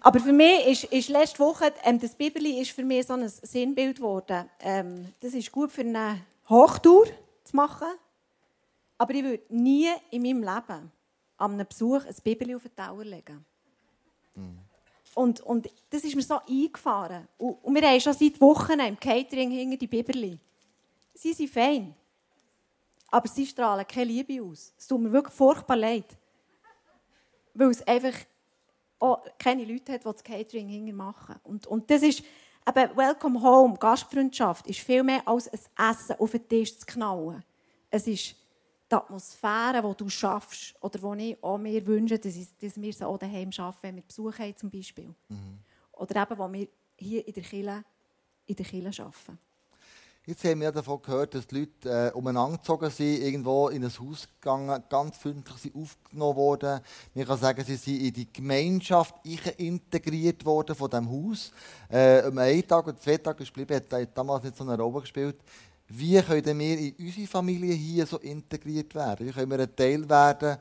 Aber 0.00 0.20
für 0.20 0.32
mich 0.32 0.66
ist, 0.66 0.84
ist 0.84 1.08
letzte 1.08 1.38
Woche, 1.38 1.72
ähm, 1.82 1.98
das 1.98 2.14
Bibeli 2.14 2.60
ist 2.60 2.72
für 2.72 2.84
mich 2.84 3.06
so 3.06 3.14
ein 3.14 3.26
Sinnbild 3.28 3.96
geworden. 3.96 4.48
Ähm, 4.60 5.12
das 5.20 5.32
ist 5.32 5.50
gut 5.50 5.72
für 5.72 5.80
eine 5.80 6.20
Hochtour 6.48 7.06
zu 7.42 7.56
machen. 7.56 7.88
Aber 8.98 9.14
ich 9.14 9.24
würde 9.24 9.42
nie 9.48 9.88
in 10.10 10.22
meinem 10.22 10.42
Leben 10.42 10.92
an 11.38 11.52
einem 11.52 11.66
Besuch 11.66 12.04
ein 12.04 12.14
Bibeli 12.22 12.54
auf 12.54 12.62
den 12.62 12.76
Tower 12.76 13.04
legen. 13.04 13.44
Mhm. 14.34 14.58
Und, 15.14 15.40
und 15.40 15.68
das 15.90 16.02
ist 16.04 16.16
mir 16.16 16.22
so 16.22 16.40
eingefahren. 16.48 17.28
Und, 17.38 17.62
und 17.62 17.74
wir 17.74 17.82
haben 17.82 18.00
schon 18.00 18.12
seit 18.12 18.40
Wochen 18.40 18.80
im 18.80 18.98
Catering 18.98 19.50
hinter 19.50 19.76
die 19.76 19.86
Biberli. 19.86 20.38
Sie 21.14 21.32
sind 21.32 21.50
fein 21.50 21.94
aber 23.14 23.28
sie 23.28 23.46
strahlen 23.46 23.86
keine 23.86 24.06
Liebe 24.06 24.42
aus. 24.42 24.72
Es 24.76 24.88
tut 24.88 25.00
mir 25.00 25.12
wirklich 25.12 25.34
furchtbar 25.34 25.76
leid. 25.76 26.18
Weil 27.54 27.70
es 27.70 27.86
einfach 27.86 28.14
auch 28.98 29.24
keine 29.38 29.64
Leute 29.64 29.92
hat, 29.92 30.00
die 30.00 30.12
das 30.12 30.24
Catering 30.24 30.68
hinter 30.68 30.92
machen. 30.92 31.36
Und, 31.44 31.64
und 31.68 31.88
das 31.88 32.02
ist 32.02 32.24
eben 32.66 32.96
Welcome 32.96 33.40
Home, 33.40 33.76
Gastfreundschaft, 33.78 34.66
ist 34.66 34.80
viel 34.80 35.04
mehr 35.04 35.22
als 35.28 35.48
ein 35.48 35.90
Essen 35.90 36.16
auf 36.18 36.32
den 36.32 36.48
Tisch 36.48 36.76
zu 36.76 36.86
knallen. 36.86 37.44
Es 37.88 38.08
ist 38.08 38.34
die 38.90 38.94
Atmosphäre, 38.94 39.82
die 39.82 39.96
du 39.96 40.08
schaffst 40.08 40.74
oder 40.80 41.16
die 41.16 41.30
ich 41.30 41.42
auch 41.42 41.58
mir 41.58 41.86
wünsche, 41.86 42.18
dass, 42.18 42.36
ich, 42.36 42.48
dass 42.58 42.80
wir 42.80 42.92
sie 42.92 43.06
auch 43.06 43.18
daheim 43.18 43.50
schaffen, 43.50 43.78
wenn 43.82 43.96
wir 43.96 44.02
Besuch 44.02 44.38
haben 44.38 44.56
zum 44.56 44.70
Beispiel. 44.70 45.14
Mhm. 45.28 45.58
Oder 45.92 46.22
eben, 46.22 46.38
wo 46.38 46.52
wir 46.52 46.68
hier 46.96 47.26
in 47.26 47.32
der 47.32 47.42
Kirche, 47.42 47.84
in 48.46 48.56
der 48.56 48.66
Kirche 48.66 49.02
arbeiten. 49.02 49.38
Jetzt 50.26 50.42
haben 50.44 50.62
wir 50.62 50.72
davon 50.72 51.02
gehört, 51.02 51.34
dass 51.34 51.46
die 51.46 51.60
Leute 51.60 52.10
äh, 52.14 52.16
umeinander 52.16 52.56
gezogen 52.56 52.88
sind, 52.88 53.20
irgendwo 53.20 53.68
in 53.68 53.84
ein 53.84 53.90
Haus 53.90 54.26
gegangen, 54.40 54.82
ganz 54.88 55.18
freundlich 55.18 55.58
sind 55.58 55.76
aufgenommen 55.76 56.36
worden. 56.36 56.80
Man 57.12 57.26
kann 57.26 57.38
sagen, 57.38 57.62
sie 57.62 57.76
sind 57.76 58.00
in 58.00 58.12
die 58.14 58.32
Gemeinschaft 58.32 59.14
integriert 59.58 60.42
worden 60.46 60.74
von 60.74 60.88
diesem 60.88 61.10
Haus. 61.10 61.52
Äh, 61.90 62.26
um 62.26 62.38
einen 62.38 62.66
Tag 62.66 62.86
oder 62.86 62.96
zwei 62.96 63.18
Tage 63.18 63.44
geblieben, 63.44 63.74
hat 63.74 64.16
damals 64.16 64.44
nicht 64.44 64.56
so 64.56 64.64
eine 64.64 64.78
Rolle 64.78 65.02
gespielt. 65.02 65.36
Wie 65.88 66.20
können 66.22 66.58
wir 66.58 66.78
in 66.78 66.94
unsere 66.98 67.26
Familie 67.26 67.74
hier 67.74 68.06
so 68.06 68.18
integriert 68.18 68.94
werden? 68.94 69.26
Wie 69.26 69.32
können 69.32 69.50
wir 69.50 69.60
ein 69.60 69.76
Teil 69.76 70.08
werden 70.08 70.56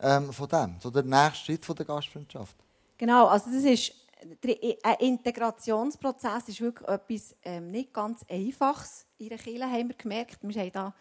ähm, 0.00 0.32
von 0.32 0.48
dem? 0.48 0.76
So 0.80 0.90
der 0.90 1.04
nächste 1.04 1.46
Schritt 1.46 1.64
von 1.64 1.76
der 1.76 1.86
Gastfreundschaft. 1.86 2.56
Genau, 2.98 3.26
also 3.26 3.50
das 3.50 3.64
ist 3.64 3.92
ein 4.82 4.96
Integrationsprozess 4.98 6.48
ist 6.48 6.60
wirklich 6.60 6.88
etwas 6.88 7.36
ähm, 7.44 7.70
nicht 7.70 7.92
ganz 7.92 8.24
Einfaches 8.28 9.06
in 9.18 9.28
der 9.28 9.38
Kirche, 9.38 9.64
haben 9.64 9.88
wir 9.88 9.96
gemerkt. 9.96 10.38
Wir 10.42 10.60
haben 10.60 10.72
da 10.72 10.94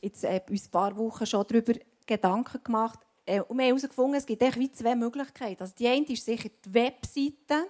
jetzt 0.00 0.24
äh, 0.24 0.40
uns 0.48 0.66
ein 0.66 0.70
paar 0.70 0.96
Wochen 0.96 1.26
schon 1.26 1.44
darüber 1.46 1.74
Gedanken 2.06 2.62
gemacht. 2.64 3.00
Äh, 3.26 3.40
und 3.40 3.58
wir 3.58 3.64
haben 3.64 3.76
herausgefunden, 3.76 4.14
es 4.14 4.26
gibt 4.26 4.42
wie 4.56 4.72
zwei 4.72 4.94
Möglichkeiten. 4.94 5.62
Also 5.62 5.74
die 5.78 5.86
eine 5.86 6.06
ist 6.06 6.24
sicher 6.24 6.48
die 6.64 6.74
Webseite 6.74 7.68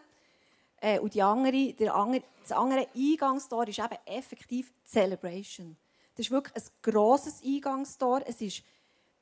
äh, 0.80 0.98
und 0.98 1.14
die 1.14 1.22
andere, 1.22 1.72
der 1.74 1.94
andere, 1.94 2.22
das 2.42 2.52
andere 2.52 2.86
Eingangstor 2.94 3.66
ist 3.68 3.78
eben 3.78 3.98
effektiv 4.06 4.72
Celebration. 4.84 5.76
Das 6.14 6.26
ist 6.26 6.32
wirklich 6.32 6.56
ein 6.56 6.70
grosses 6.82 7.42
Eingangstor. 7.44 8.22
Es 8.26 8.40
ist, 8.40 8.62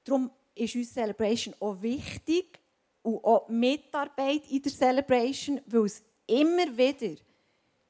darum 0.04 0.30
ist 0.54 0.74
uns 0.74 0.92
Celebration 0.92 1.54
auch 1.60 1.80
wichtig, 1.82 2.60
und 3.06 3.22
auch 3.22 3.48
Mitarbeit 3.48 4.50
in 4.50 4.60
der 4.60 4.72
Celebration, 4.72 5.60
weil 5.66 5.84
es 5.84 6.02
immer 6.26 6.76
wieder, 6.76 7.14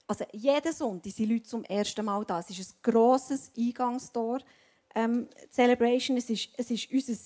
also 0.07 0.27
jeden 0.31 0.73
Sonntag 0.75 1.11
sind 1.11 1.31
Leute 1.31 1.45
zum 1.45 1.65
ersten 1.65 2.05
Mal 2.05 2.23
da. 2.27 2.41
Es 2.41 2.51
ist 2.51 2.61
ein 2.61 2.93
grosses 2.93 3.51
Eingangstor. 3.57 4.41
Ähm, 4.95 5.27
Celebration, 5.51 6.19
es 6.19 6.29
ist, 6.29 6.51
es 6.59 6.71
ist 6.71 6.93
unser 6.93 7.17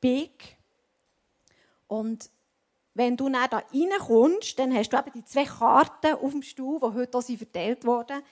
Big. 0.00 0.56
Und 1.86 2.28
wenn 2.94 3.16
du 3.16 3.28
dann 3.28 3.48
da 3.50 3.62
reinkommst, 3.72 4.58
dann 4.58 4.74
hast 4.74 4.90
du 4.90 4.98
eben 4.98 5.12
die 5.14 5.24
zwei 5.24 5.44
Karten 5.44 6.14
auf 6.14 6.30
dem 6.32 6.42
Stuhl, 6.42 6.78
die 6.78 6.94
heute 6.94 7.18
auch 7.18 7.22
verteilt 7.22 7.86
wurden. 7.86 8.22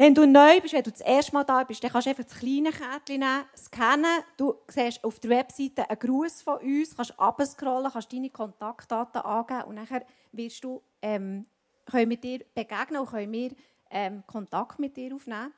Wenn 0.00 0.14
du 0.14 0.26
neu 0.26 0.60
bist, 0.62 0.72
wenn 0.72 0.82
du 0.82 0.92
das 0.92 1.02
erste 1.02 1.34
Mal 1.34 1.44
da 1.44 1.62
bist, 1.62 1.84
dann 1.84 1.90
kannst 1.90 2.06
du 2.06 2.10
einfach 2.10 2.24
das 2.24 2.38
kleine 2.38 2.70
Kärtchen 2.70 3.20
nehmen, 3.20 3.44
scannen. 3.54 4.24
Du 4.38 4.54
siehst 4.68 5.04
auf 5.04 5.20
der 5.20 5.30
Webseite 5.30 5.90
einen 5.90 5.98
Gruß 5.98 6.40
von 6.40 6.56
uns, 6.58 6.96
kannst 6.96 7.20
abscrollen, 7.20 7.92
kannst 7.92 8.10
deine 8.10 8.30
Kontaktdaten 8.30 9.20
angeben 9.20 9.64
und 9.64 9.76
dann 9.76 10.02
wirst 10.32 10.64
du, 10.64 10.80
ähm, 11.02 11.44
können 11.84 12.08
wir 12.08 12.16
dir 12.16 12.38
begegnen 12.54 13.02
und 13.02 13.10
können 13.10 13.30
wir 13.30 13.50
ähm, 13.90 14.22
Kontakt 14.26 14.78
mit 14.78 14.96
dir 14.96 15.14
aufnehmen. 15.14 15.52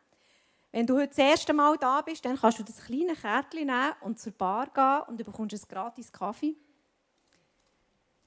Wenn 0.72 0.87
du 0.87 0.96
heute 0.96 1.08
das 1.08 1.18
erste 1.18 1.52
Mal 1.52 1.76
da 1.78 2.00
bist, 2.00 2.25
dann 2.25 2.37
kannst 2.37 2.58
du 2.58 2.64
das 2.64 2.84
kleine 2.84 3.14
Kärtchen 3.14 3.66
nehmen 3.66 3.92
und 4.00 4.18
zur 4.18 4.32
Bar 4.32 4.66
gehen 4.75 5.02
und 5.06 5.20
du 5.20 5.25
bekommst 5.25 5.54
einen 5.54 5.68
gratis 5.68 6.11
Kaffee. 6.11 6.56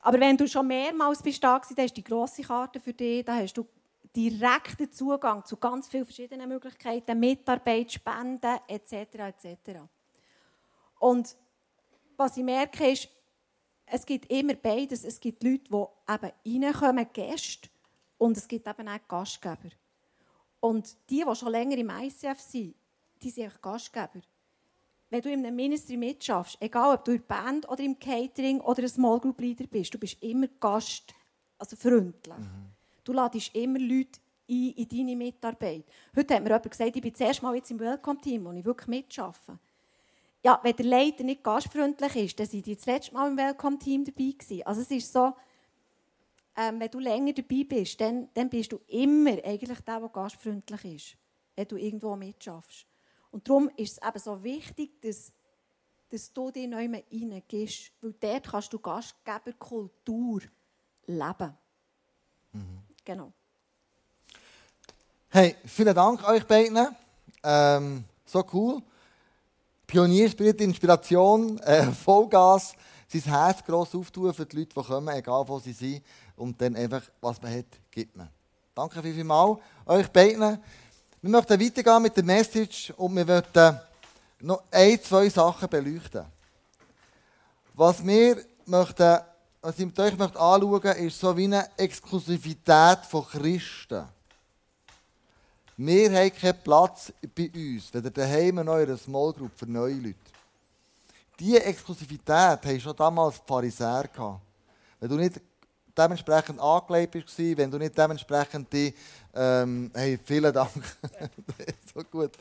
Aber 0.05 0.19
wenn 0.19 0.37
du 0.37 0.47
schon 0.47 0.67
mehrmals 0.67 1.23
bist 1.23 1.43
da 1.43 1.53
warst, 1.53 1.75
dann 1.75 1.87
du 1.87 1.93
die 1.95 2.03
grosse 2.03 2.43
Karte 2.43 2.79
für 2.79 2.93
dich, 2.93 3.25
da 3.25 3.37
hast 3.37 3.55
du 3.55 3.65
direkten 4.15 4.91
Zugang 4.91 5.43
zu 5.43 5.57
ganz 5.57 5.87
vielen 5.87 6.05
verschiedenen 6.05 6.47
Möglichkeiten, 6.47 7.19
Mitarbeit, 7.19 7.91
Spenden 7.91 8.59
etc. 8.67 8.93
etc. 8.93 9.79
Und 10.99 11.35
was 12.15 12.37
ich 12.37 12.43
merke 12.43 12.91
ist, 12.91 13.09
es 13.87 14.05
gibt 14.05 14.31
immer 14.31 14.53
beides. 14.53 15.03
Es 15.03 15.19
gibt 15.19 15.41
Leute, 15.41 15.63
die 15.71 16.53
eben 16.53 16.63
reinkommen, 16.63 17.07
Gäste, 17.11 17.69
und 18.19 18.37
es 18.37 18.47
gibt 18.47 18.67
eben 18.67 18.87
auch 18.87 19.07
Gastgeber. 19.07 19.71
Und 20.59 20.95
die, 21.09 21.25
die 21.27 21.35
schon 21.35 21.51
länger 21.51 21.77
im 21.77 21.89
ICF 21.89 22.39
sind, 22.39 22.75
die 23.23 23.31
sind 23.31 23.59
Gastgeber. 23.59 24.21
Wenn 25.09 25.21
du 25.21 25.31
in 25.31 25.45
einem 25.45 25.55
Ministry 25.55 25.97
mitschaffst, 25.97 26.57
egal 26.59 26.95
ob 26.95 27.05
du 27.05 27.11
in 27.11 27.17
der 27.17 27.35
Band 27.35 27.69
oder 27.69 27.83
im 27.83 27.97
Catering 27.99 28.59
oder 28.61 28.81
ein 28.83 28.89
Small 28.89 29.19
Group 29.19 29.39
Leader 29.39 29.65
bist, 29.67 29.93
du 29.93 29.99
bist 29.99 30.21
immer 30.21 30.47
Gast, 30.59 31.13
also 31.57 31.75
freundlich. 31.75 32.37
Mhm. 32.37 32.71
Du 33.03 33.13
ladest 33.13 33.55
immer 33.55 33.79
Leute 33.79 34.19
ein 34.49 34.71
in 34.71 34.87
deine 34.87 35.15
Mitarbeit. 35.15 35.85
Heute 36.15 36.35
hat 36.35 36.43
mir 36.43 36.49
jemand 36.49 36.69
gesagt, 36.69 36.95
ich 36.95 37.01
bin 37.01 37.13
zuerst 37.13 37.41
mal 37.41 37.55
jetzt 37.55 37.71
im 37.71 37.79
Welcome-Team, 37.79 38.45
wo 38.45 38.51
ich 38.51 38.65
wirklich 38.65 38.87
mitarbeite. 38.87 39.59
Ja, 40.43 40.59
wenn 40.61 40.75
der 40.75 40.85
Leiter 40.85 41.23
nicht 41.23 41.43
gastfreundlich 41.43 42.15
ist, 42.15 42.39
dann 42.39 42.45
sind 42.45 42.65
die 42.65 42.75
das 42.75 42.85
letzte 42.85 43.13
Mal 43.13 43.29
im 43.29 43.37
Welcome-Team 43.37 44.05
dabei 44.05 44.31
gewesen. 44.37 44.61
Also 44.65 44.81
es 44.81 44.91
ist 44.91 45.11
so, 45.11 45.33
ähm, 46.55 46.79
wenn 46.79 46.89
du 46.89 46.99
länger 46.99 47.33
dabei 47.33 47.63
bist, 47.67 47.99
dann, 47.99 48.29
dann 48.33 48.49
bist 48.49 48.71
du 48.71 48.79
immer 48.87 49.31
eigentlich 49.43 49.79
der, 49.79 49.99
der 49.99 50.09
gastfreundlich 50.09 50.85
ist, 50.85 51.17
wenn 51.55 51.67
du 51.67 51.77
irgendwo 51.77 52.15
mitschaffst. 52.15 52.85
Und 53.35 53.49
darum 53.49 53.69
ist 53.75 53.97
es 53.97 54.07
eben 54.07 54.19
so 54.19 54.41
wichtig, 54.45 55.01
dass, 55.01 55.33
dass 56.07 56.31
du 56.31 56.51
dich 56.51 56.69
neu 56.69 56.87
reingehst, 56.87 57.91
weil 57.99 58.13
dort 58.17 58.47
kannst 58.49 58.71
du 58.71 58.79
Gastgeberkultur 58.79 60.39
leben. 61.05 61.53
Mhm. 62.53 62.79
Genau. 63.03 63.33
Hey, 65.27 65.57
vielen 65.65 65.93
Dank 65.93 66.25
euch 66.25 66.47
beiden. 66.47 66.95
Ähm, 67.43 68.05
so 68.25 68.41
cool. 68.53 68.81
Pionierspirit, 69.85 70.61
Inspiration, 70.61 71.57
äh, 71.63 71.91
Vollgas, 71.91 72.73
sein 73.09 73.23
Herz 73.23 73.61
gross 73.65 73.93
auftun 73.93 74.33
für 74.33 74.45
die 74.45 74.59
Leute, 74.59 74.79
die 74.79 74.81
kommen, 74.81 75.13
egal 75.13 75.45
wo 75.45 75.59
sie 75.59 75.73
sind. 75.73 76.05
Und 76.37 76.61
dann 76.61 76.77
einfach, 76.77 77.01
was 77.19 77.41
man 77.41 77.53
hat, 77.53 77.65
gibt 77.91 78.15
man. 78.15 78.29
Danke 78.73 79.03
vielmals 79.03 79.59
euch 79.85 80.07
beiden. 80.07 80.57
Wir 81.25 81.31
möchten 81.31 81.59
weitergehen 81.59 82.03
mit 82.03 82.15
der 82.15 82.23
Message 82.23 82.93
und 82.97 83.15
wir 83.15 83.25
möchten 83.25 83.79
noch 84.41 84.61
ein, 84.69 85.01
zwei 85.01 85.27
Sachen 85.27 85.67
beleuchten. 85.67 86.23
Was 87.73 88.05
wir 88.05 88.45
möchten, 88.67 89.19
was 89.59 89.79
ich 89.79 89.85
mit 89.87 89.99
euch 89.99 90.15
möchte 90.15 90.39
anschauen 90.39 90.95
ist 90.97 91.19
so 91.19 91.35
wie 91.35 91.45
eine 91.45 91.67
Exklusivität 91.77 92.99
von 93.09 93.25
Christen. 93.25 94.05
Wir 95.77 96.11
haben 96.11 96.31
keinen 96.31 96.61
Platz 96.63 97.11
bei 97.35 97.49
uns, 97.55 97.91
ihr 97.91 98.01
daheim 98.01 98.57
noch 98.57 98.75
in 98.75 98.83
einer 98.83 98.97
Small 98.97 99.33
Group 99.33 99.53
für 99.55 99.65
neue 99.65 99.95
Leute. 99.95 100.19
Diese 101.39 101.63
Exklusivität 101.63 102.63
haben 102.63 102.79
schon 102.79 102.95
damals 102.95 103.41
die 103.41 103.47
Pharisäer. 103.47 104.39
Wenn 104.99 105.09
du 105.09 105.15
nicht 105.15 105.41
dementsprechend 105.97 106.59
angelegt 106.59 107.11
bist, 107.11 107.37
wenn 107.37 107.71
du 107.71 107.77
nicht 107.77 107.97
dementsprechend 107.97 108.71
die, 108.71 108.93
ähm, 109.33 109.91
hey, 109.93 110.19
vielen 110.23 110.53
Dank, 110.53 110.71
so 111.93 112.03
gut. 112.03 112.31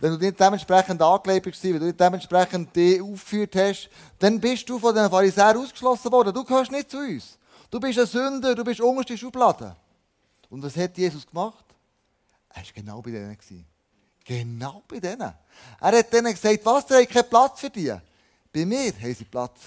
Wenn 0.00 0.12
du 0.12 0.18
nicht 0.18 0.38
dementsprechend 0.38 1.00
angelegt 1.00 1.44
bist, 1.44 1.62
wenn 1.62 1.78
du 1.78 1.86
nicht 1.86 2.00
dementsprechend 2.00 2.74
die 2.74 3.00
aufgeführt 3.00 3.54
hast, 3.54 3.88
dann 4.18 4.40
bist 4.40 4.68
du 4.68 4.78
von 4.78 4.94
den 4.94 5.08
Pharisäern 5.08 5.56
ausgeschlossen 5.56 6.10
worden. 6.10 6.34
Du 6.34 6.44
gehörst 6.44 6.72
nicht 6.72 6.90
zu 6.90 6.98
uns. 6.98 7.38
Du 7.70 7.78
bist 7.78 7.98
ein 7.98 8.06
Sünder, 8.06 8.54
du 8.54 8.64
bist 8.64 8.80
unterste 8.80 9.16
Schublade. 9.16 9.76
Und 10.50 10.62
was 10.62 10.76
hat 10.76 10.98
Jesus 10.98 11.26
gemacht? 11.26 11.64
Er 12.50 12.62
war 12.62 12.72
genau 12.74 13.00
bei 13.00 13.10
denen. 13.12 13.38
Genau 14.24 14.82
bei 14.86 15.00
denen. 15.00 15.32
Er 15.80 15.98
hat 15.98 16.12
denen 16.12 16.32
gesagt, 16.32 16.60
was, 16.64 16.90
ihr 16.90 16.98
habt 16.98 17.08
keinen 17.08 17.28
Platz 17.30 17.60
für 17.60 17.70
dich. 17.70 17.92
Bei 18.52 18.66
mir 18.66 18.92
haben 18.92 19.14
sie 19.14 19.24
Platz. 19.24 19.60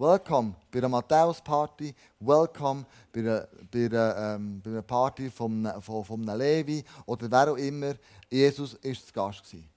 Welcome 0.00 0.54
bei 0.70 0.78
einer 0.78 0.88
Matthäus-Party, 0.88 1.92
welcome 2.20 2.86
bei 3.12 3.18
einer, 3.18 3.48
bei 3.68 3.86
einer, 3.86 4.36
ähm, 4.36 4.62
bei 4.62 4.70
einer 4.70 4.82
Party 4.82 5.28
von, 5.28 5.68
von, 5.80 6.04
von 6.04 6.28
einem 6.28 6.38
Levi 6.38 6.84
oder 7.04 7.28
wer 7.28 7.50
auch 7.50 7.56
immer. 7.56 7.94
Jesus 8.30 8.74
war 8.74 8.92
zu 8.92 9.12
Gast. 9.12 9.42
Gewesen. 9.42 9.68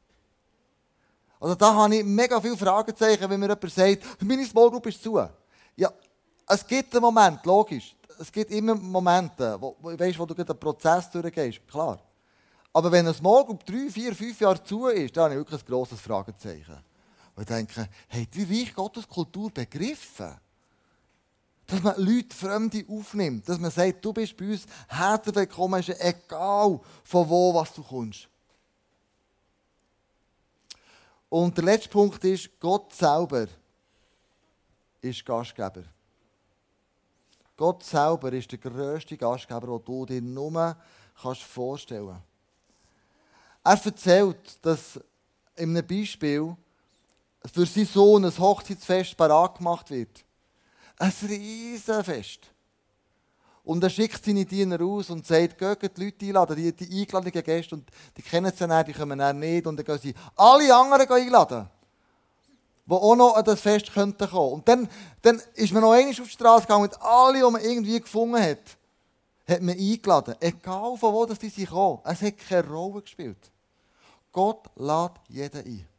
Also 1.39 1.55
da 1.55 1.73
habe 1.73 1.95
ich 1.95 2.03
mega 2.03 2.39
viele 2.39 2.55
Fragezeichen, 2.55 3.27
wenn 3.27 3.39
mir 3.39 3.47
jemand 3.47 3.71
sagt, 3.71 4.21
meine 4.21 4.45
Small 4.45 4.79
ist 4.85 5.01
zu. 5.01 5.27
Ja, 5.75 5.91
es 6.47 6.67
gibt 6.67 6.93
einen 6.93 7.01
Moment, 7.01 7.43
logisch. 7.43 7.95
Es 8.19 8.31
gibt 8.31 8.51
immer 8.51 8.75
Momente, 8.75 9.57
wo, 9.59 9.75
weißt, 9.81 10.19
wo 10.19 10.27
du 10.27 10.35
einen 10.35 10.59
Prozess 10.59 11.09
durchgehst, 11.09 11.67
klar. 11.67 11.99
Aber 12.71 12.91
wenn 12.91 13.07
ein 13.07 13.13
Small 13.15 13.43
drei, 13.65 13.89
vier, 13.89 14.13
fünf 14.13 14.39
Jahre 14.39 14.63
zu 14.63 14.85
ist, 14.85 15.17
dann 15.17 15.23
habe 15.23 15.33
ich 15.33 15.39
wirklich 15.39 15.61
ein 15.63 15.65
grosses 15.65 15.99
Fragezeichen. 15.99 16.90
Und 17.41 17.49
ich 17.49 17.55
denke, 17.55 17.89
hey, 18.07 18.27
die 18.27 18.43
Reich 18.43 18.71
Gottes 18.71 19.07
Kultur 19.07 19.49
begriffen? 19.49 20.37
Dass 21.65 21.81
man 21.81 21.95
Leute, 21.97 22.35
Fremde 22.35 22.85
aufnimmt. 22.87 23.49
Dass 23.49 23.57
man 23.57 23.71
sagt, 23.71 24.05
du 24.05 24.13
bist 24.13 24.37
bei 24.37 24.51
uns 24.51 24.67
herzlich 24.87 25.35
willkommen, 25.35 25.83
egal 25.97 26.79
von 27.03 27.29
wo 27.29 27.51
was 27.55 27.73
du 27.73 27.81
kommst. 27.81 28.27
Und 31.29 31.57
der 31.57 31.63
letzte 31.63 31.89
Punkt 31.89 32.23
ist, 32.25 32.47
Gott 32.59 32.93
selber 32.93 33.47
ist 35.01 35.25
Gastgeber. 35.25 35.85
Gott 37.57 37.83
selber 37.83 38.31
ist 38.33 38.51
der 38.51 38.59
grösste 38.59 39.17
Gastgeber, 39.17 39.79
den 39.79 39.83
du 39.83 40.05
dir 40.05 40.21
nur 40.21 40.77
vorstellen 41.15 42.21
kannst. 43.63 43.85
Er 43.85 43.91
erzählt, 43.91 44.63
dass 44.63 44.99
in 45.55 45.75
einem 45.75 45.87
Beispiel 45.87 46.55
für 47.45 47.65
seinen 47.65 47.85
Sohn 47.87 48.25
ein 48.25 48.37
Hochzeitsfest 48.37 49.17
parat 49.17 49.57
gemacht 49.57 49.89
wird. 49.89 50.23
Ein 50.97 51.13
Riesenfest. 51.27 52.51
Und 53.63 53.83
er 53.83 53.89
schickt 53.89 54.23
seine 54.25 54.45
Diener 54.45 54.81
aus 54.81 55.09
und 55.09 55.25
sagt, 55.25 55.57
geht 55.57 55.97
die 55.97 56.05
Leute 56.05 56.25
einladen, 56.25 56.55
die, 56.55 56.73
die 56.73 57.01
eingeladenen 57.01 57.43
Gäste, 57.43 57.75
und 57.75 57.89
die 58.17 58.21
kennen 58.21 58.51
sie 58.55 58.67
nicht, 58.67 58.87
die 58.87 58.93
kommen 58.93 59.19
dann 59.19 59.39
nicht, 59.39 59.67
und 59.67 59.77
dann 59.77 59.85
gehen 59.85 59.99
sie 59.99 60.15
alle 60.35 60.75
anderen 60.75 61.07
einladen, 61.07 61.69
die 62.85 62.93
auch 62.93 63.15
noch 63.15 63.35
an 63.35 63.45
das 63.45 63.61
Fest 63.61 63.93
könnten 63.93 64.27
kommen. 64.27 64.53
Und 64.53 64.67
dann, 64.67 64.89
dann 65.21 65.41
ist 65.53 65.71
man 65.73 65.83
noch 65.83 65.91
einmal 65.91 66.09
auf 66.11 66.23
die 66.23 66.29
Straße 66.29 66.65
gegangen, 66.65 66.85
und 66.85 67.01
alle, 67.01 67.45
die 67.45 67.51
man 67.51 67.61
irgendwie 67.61 67.99
gefunden 67.99 68.41
hat, 68.41 68.77
hat 69.47 69.61
man 69.61 69.77
eingeladen. 69.77 70.35
Egal 70.39 70.97
von 70.97 71.13
wo 71.13 71.25
das 71.25 71.37
die 71.37 71.49
sind 71.49 71.65
gekommen. 71.65 71.99
Es 72.03 72.21
hat 72.21 72.37
keine 72.37 72.67
Rolle 72.67 73.01
gespielt. 73.01 73.51
Gott 74.31 74.69
lädt 74.75 75.11
jeden 75.27 75.65
ein. 75.65 75.90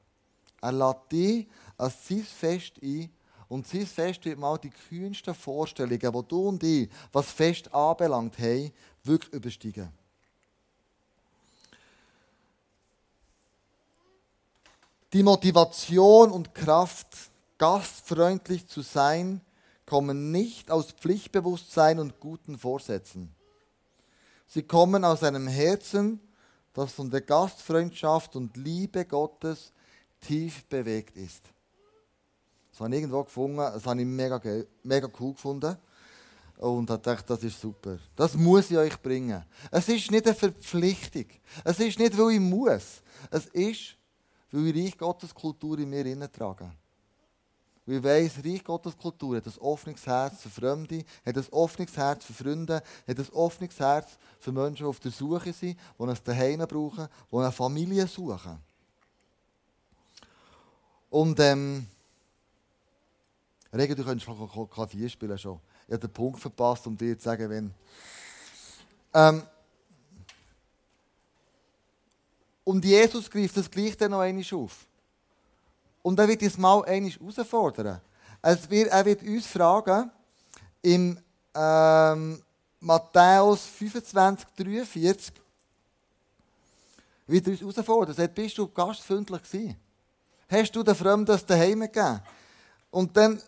Er 0.63 0.73
lädt 0.73 1.13
dich 1.13 1.49
an 1.77 1.93
sein 2.09 2.23
Fest 2.23 2.75
ein. 2.83 3.11
Und 3.49 3.67
sein 3.67 3.87
Fest 3.87 4.25
wird 4.25 4.39
mal 4.39 4.57
die 4.57 4.71
kühnsten 4.71 5.35
Vorstellungen, 5.35 6.01
die 6.01 6.29
du 6.29 6.49
und 6.49 6.63
ich, 6.63 6.89
was 7.13 7.31
Fest 7.31 7.75
anbelangt 7.75 8.39
haben, 8.39 8.73
wirklich 9.05 9.35
übersteigen. 9.35 9.91
Die 15.13 15.23
Motivation 15.23 16.31
und 16.31 16.55
Kraft, 16.55 17.09
gastfreundlich 17.59 18.67
zu 18.67 18.81
sein, 18.81 19.43
kommen 19.85 20.31
nicht 20.31 20.71
aus 20.71 20.93
Pflichtbewusstsein 20.93 21.99
und 21.99 22.19
guten 22.21 22.57
Vorsätzen. 22.57 23.35
Sie 24.47 24.63
kommen 24.63 25.05
aus 25.05 25.23
einem 25.23 25.49
Herzen, 25.49 26.21
das 26.73 26.93
von 26.93 27.11
der 27.11 27.21
Gastfreundschaft 27.21 28.37
und 28.37 28.57
Liebe 28.57 29.05
Gottes 29.05 29.73
tief 30.23 30.65
bewegt 30.65 31.17
ist. 31.17 31.43
Das 32.71 32.81
habe 32.81 32.95
ich 32.95 33.03
irgendwo 33.03 33.23
gefunden, 33.23 33.59
das 33.59 33.85
habe 33.85 34.01
ich 34.01 34.07
mega, 34.07 34.41
mega 34.83 35.09
cool 35.21 35.35
gefunden. 35.35 35.77
Und 36.57 36.89
habe 36.91 37.03
gedacht, 37.03 37.29
das 37.29 37.43
ist 37.43 37.61
super. 37.61 37.99
Das 38.15 38.35
muss 38.35 38.71
ich 38.71 38.79
euch 38.79 38.97
bringen. 39.03 39.45
Es 39.71 39.89
ist 39.89 40.11
nicht 40.11 40.27
eine 40.27 40.35
Verpflichtung. 40.35 41.27
Es 41.65 41.81
ist 41.81 41.99
nicht, 41.99 42.17
weil 42.17 42.35
ich 42.35 42.41
muss. 42.41 43.03
Es 43.31 43.47
ist, 43.47 43.97
weil 44.51 44.69
ich 44.69 44.85
Reich 44.85 44.99
Gottes 44.99 45.35
Kultur 45.35 45.79
in 45.81 45.91
mir 45.91 46.33
trage. 46.33 46.71
Weil 47.85 47.97
ich 47.97 48.05
weiss, 48.05 48.45
Reich 48.45 48.63
Gottes 48.63 48.97
Kultur 48.97 49.37
hat 49.37 49.47
ein 49.47 49.59
offenes 49.59 50.07
Herz 50.07 50.43
für 50.43 50.51
Fremde, 50.51 51.05
hat 51.27 51.37
ein 51.37 51.47
offenes 51.51 51.97
Herz 51.97 52.25
für 52.25 52.33
Freunde, 52.33 52.81
hat 53.09 53.19
ein 53.19 53.29
offenes 53.33 53.79
Herz 53.81 54.17
für 54.39 54.53
Menschen, 54.53 54.85
die 54.85 54.89
auf 54.89 55.01
der 55.01 55.11
Suche 55.11 55.53
sind, 55.53 55.77
die 55.99 56.03
ein 56.03 56.19
Daheim 56.23 56.61
brauchen, 56.61 57.09
die 57.31 57.37
eine 57.37 57.51
Familie 57.51 58.07
suchen. 58.07 58.61
Und 61.13 61.39
ähm, 61.41 61.87
Regen, 63.71 63.95
du 63.95 64.03
könntest 64.03 64.25
schon 64.25 64.71
Klavier 64.71 65.11
spielen 65.11 65.37
schon. 65.37 65.61
Ich 65.87 65.93
habe 65.93 66.09
den 66.09 66.11
Punkt 66.11 66.41
verpasst, 66.41 66.87
um 66.87 66.97
dir 66.97 67.19
zu 67.19 67.25
sagen, 67.25 67.51
wenn. 67.51 67.75
Ähm, 69.13 69.43
und 72.65 72.83
Jesus 72.83 73.31
greift 73.31 73.59
das 73.59 73.71
gleich 73.71 73.95
dann 73.95 74.13
noch 74.13 74.21
einmal 74.21 74.43
auf. 74.55 74.87
Und 76.01 76.19
er 76.19 76.29
wird 76.29 76.41
uns 76.41 76.57
mal 76.57 76.83
einmal 76.87 77.11
herausfordern. 77.11 78.01
Er 78.41 78.71
wird, 78.71 78.89
er 78.89 79.05
wird 79.05 79.23
uns 79.23 79.47
fragen, 79.47 80.11
im 80.81 81.19
ähm, 81.55 82.43
Matthäus 82.81 83.67
25, 83.67 84.49
43, 84.57 85.35
wird 87.27 87.47
er 87.49 87.51
uns 87.51 87.61
herausfordern. 87.61 88.15
Er 88.15 88.15
sagt, 88.15 88.35
bist 88.35 88.57
du 88.57 88.67
gastfreundlich 88.67 89.43
gewesen? 89.43 89.82
Hast 90.53 90.77
du 90.77 90.83
den 90.83 90.95
Fremden 90.95 91.25
das 91.25 91.47
daheim 91.47 91.81
gegeben? 91.81 92.21
Und 92.91 93.17
dann 93.17 93.41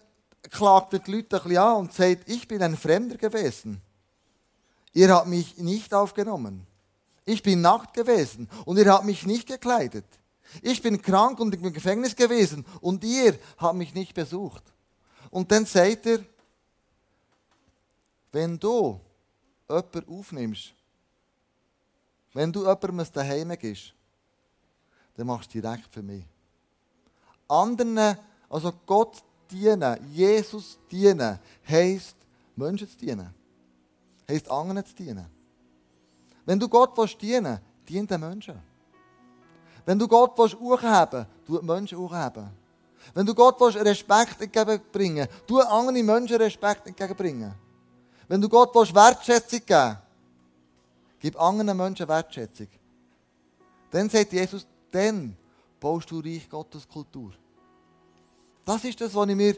klagt 0.51 0.95
er 0.95 1.01
die 1.01 1.13
Leute 1.13 1.37
ein 1.37 1.43
bisschen 1.43 1.59
an 1.59 1.77
und 1.77 1.93
sagt, 1.93 2.27
ich 2.31 2.49
bin 2.49 2.63
ein 2.63 2.79
Fremder 2.79 3.19
gewesen. 3.19 3.83
Ihr 4.95 5.11
habt 5.11 5.29
mich 5.29 5.59
nicht 5.59 5.93
aufgenommen. 5.93 6.67
Ich 7.27 7.43
bin 7.43 7.61
nackt 7.61 7.93
gewesen 7.93 8.49
und 8.65 8.79
ihr 8.79 8.91
habt 8.91 9.05
mich 9.05 9.27
nicht 9.27 9.47
gekleidet. 9.47 10.07
Ich 10.63 10.81
bin 10.81 11.03
krank 11.03 11.39
und 11.41 11.55
im 11.55 11.73
Gefängnis 11.75 12.17
gewesen 12.17 12.65
und 12.81 13.05
ihr 13.05 13.39
habt 13.59 13.77
mich 13.77 13.93
nicht 13.93 14.15
besucht. 14.15 14.63
Und 15.31 15.53
dann 15.53 15.67
sagt 15.67 16.07
er, 16.07 16.21
wenn 18.33 18.59
du 18.59 18.99
jemanden 19.69 20.09
aufnimmst, 20.09 20.73
wenn 22.33 22.51
du 22.51 22.61
jemandem 22.61 23.07
daheim 23.13 23.59
gibst, 23.59 23.93
dann 25.17 25.27
machst 25.27 25.53
du 25.55 25.61
direkt 25.61 25.93
für 25.93 26.03
mich. 26.03 26.25
Anderen, 27.49 28.17
also 28.49 28.73
Gott 28.87 29.23
dienen, 29.51 29.99
Jesus 30.13 30.79
dienen, 30.91 31.39
heisst 31.69 32.17
Menschen 32.57 32.89
zu 32.89 32.97
dienen. 32.97 33.33
Heisst 34.29 34.51
anderen 34.51 34.85
zu 34.85 34.95
dienen. 34.95 35.27
Wenn 36.47 36.59
du 36.59 36.69
Gott 36.69 36.97
willst 36.97 37.21
dienen, 37.21 37.59
dient 37.89 38.11
den 38.11 38.21
Menschen. 38.21 38.61
Wenn 39.85 39.99
du 39.99 40.09
Gott 40.09 40.37
willst 40.39 40.59
hochheben, 40.59 41.27
tu 41.47 41.61
Menschen 41.63 41.99
hochheben. 41.99 42.49
Wenn 43.13 43.27
du 43.27 43.35
Gott 43.35 43.61
willst 43.61 43.79
Respekt 43.79 44.41
entgegenbringen, 44.41 45.29
tu 45.47 45.61
anderen 45.61 46.07
Menschen 46.07 46.37
Respekt 46.37 46.87
entgegenbringen. 46.87 47.55
Wenn 48.29 48.41
du 48.41 48.49
Gott 48.49 48.75
willst 48.75 48.95
Wertschätzung 48.95 49.61
geben, 49.67 49.99
Gib 51.25 51.41
anderen 51.41 51.75
Menschen 51.75 52.07
Wertschätzung. 52.07 52.69
Dann 53.91 54.11
sagt 54.11 54.35
Jesus, 54.35 54.67
dann 54.91 55.35
baust 55.85 56.11
du 56.11 56.21
Reich 56.21 56.49
Gottes 56.49 56.89
Kultur. 56.89 57.33
Das 58.65 58.83
ist 58.85 58.99
das, 58.99 59.15
was 59.15 59.29
ich 59.29 59.37
mir 59.37 59.55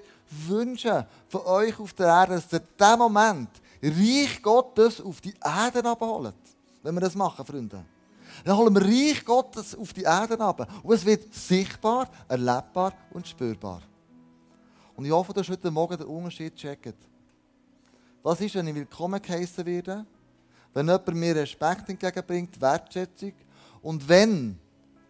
wünsche 0.49 1.07
von 1.29 1.41
euch 1.43 1.79
auf 1.79 1.93
der 1.93 2.09
Erde, 2.09 2.35
dass 2.35 2.53
ihr 2.53 2.59
in 2.59 2.67
diesem 2.77 2.99
Moment 2.99 3.51
Reich 3.81 4.43
Gottes 4.43 5.01
auf 5.01 5.21
die 5.21 5.35
Erde 5.41 5.89
abholt. 5.89 6.35
Wenn 6.83 6.97
wir 6.97 7.01
das 7.01 7.15
machen, 7.15 7.47
Freunde. 7.47 7.85
Dann 8.45 8.57
holen 8.57 8.75
wir 8.75 8.83
Reich 8.83 9.25
Gottes 9.25 9.77
auf 9.77 9.93
die 9.93 10.03
Erde 10.03 10.41
ab. 10.41 10.69
Und 10.83 10.95
es 10.97 11.05
wird 11.05 11.33
sichtbar, 11.33 12.11
erlebbar 12.27 12.93
und 13.13 13.29
spürbar. 13.29 13.83
Und 14.97 15.05
ich 15.05 15.13
hoffe, 15.13 15.33
dass 15.33 15.49
heute 15.49 15.71
Morgen 15.71 15.97
den 15.97 16.09
Unterschied 16.09 16.57
checkt. 16.57 16.97
Was 18.25 18.41
ist, 18.41 18.57
wenn 18.57 18.67
ich 18.67 18.75
willkommen 18.75 19.23
geheißen 19.23 19.65
werde? 19.65 20.05
Wenn 20.75 20.89
jemand 20.89 21.15
mir 21.15 21.37
Respekt 21.37 21.89
entgegenbringt, 21.89 22.61
Wertschätzung. 22.61 23.33
Und 23.81 24.09
wenn 24.09 24.59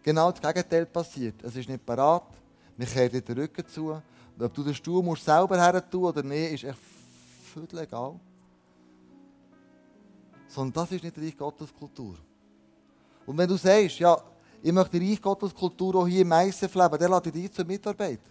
genau 0.07 0.31
das 0.31 0.41
Gegenteil 0.41 0.85
passiert, 0.85 1.43
es 1.43 1.53
ist 1.57 1.67
nicht 1.67 1.85
parat, 1.85 2.23
mir 2.77 2.85
kehrt 2.85 3.11
dir 3.11 3.21
den 3.21 3.39
Rücken 3.39 3.67
zu. 3.67 4.01
Ob 4.39 4.53
du 4.53 4.63
den 4.63 4.73
Stuhl 4.73 5.03
musst 5.03 5.25
selber 5.25 5.61
her 5.61 5.89
tun 5.89 6.05
oder 6.05 6.23
nicht, 6.23 6.53
ist 6.53 6.63
echt 6.63 6.79
völlig 7.53 7.73
egal. 7.73 8.17
Sondern 10.47 10.73
das 10.73 10.91
ist 10.93 11.03
nicht 11.03 11.17
Reich 11.17 11.37
Gottes 11.37 11.73
Kultur. 11.73 12.15
Und 13.25 13.37
wenn 13.37 13.49
du 13.49 13.57
sagst, 13.57 13.99
ja, 13.99 14.17
ich 14.61 14.71
möchte 14.71 14.97
Reich 14.97 15.21
Gottes 15.21 15.53
Kultur 15.53 15.95
auch 15.95 16.07
hier 16.07 16.21
im 16.21 16.31
ISF 16.31 16.73
leben, 16.73 16.97
dann 16.99 17.11
lade 17.11 17.29
ich 17.29 17.33
dich 17.33 17.51
zur 17.51 17.65
Mitarbeit. 17.65 18.21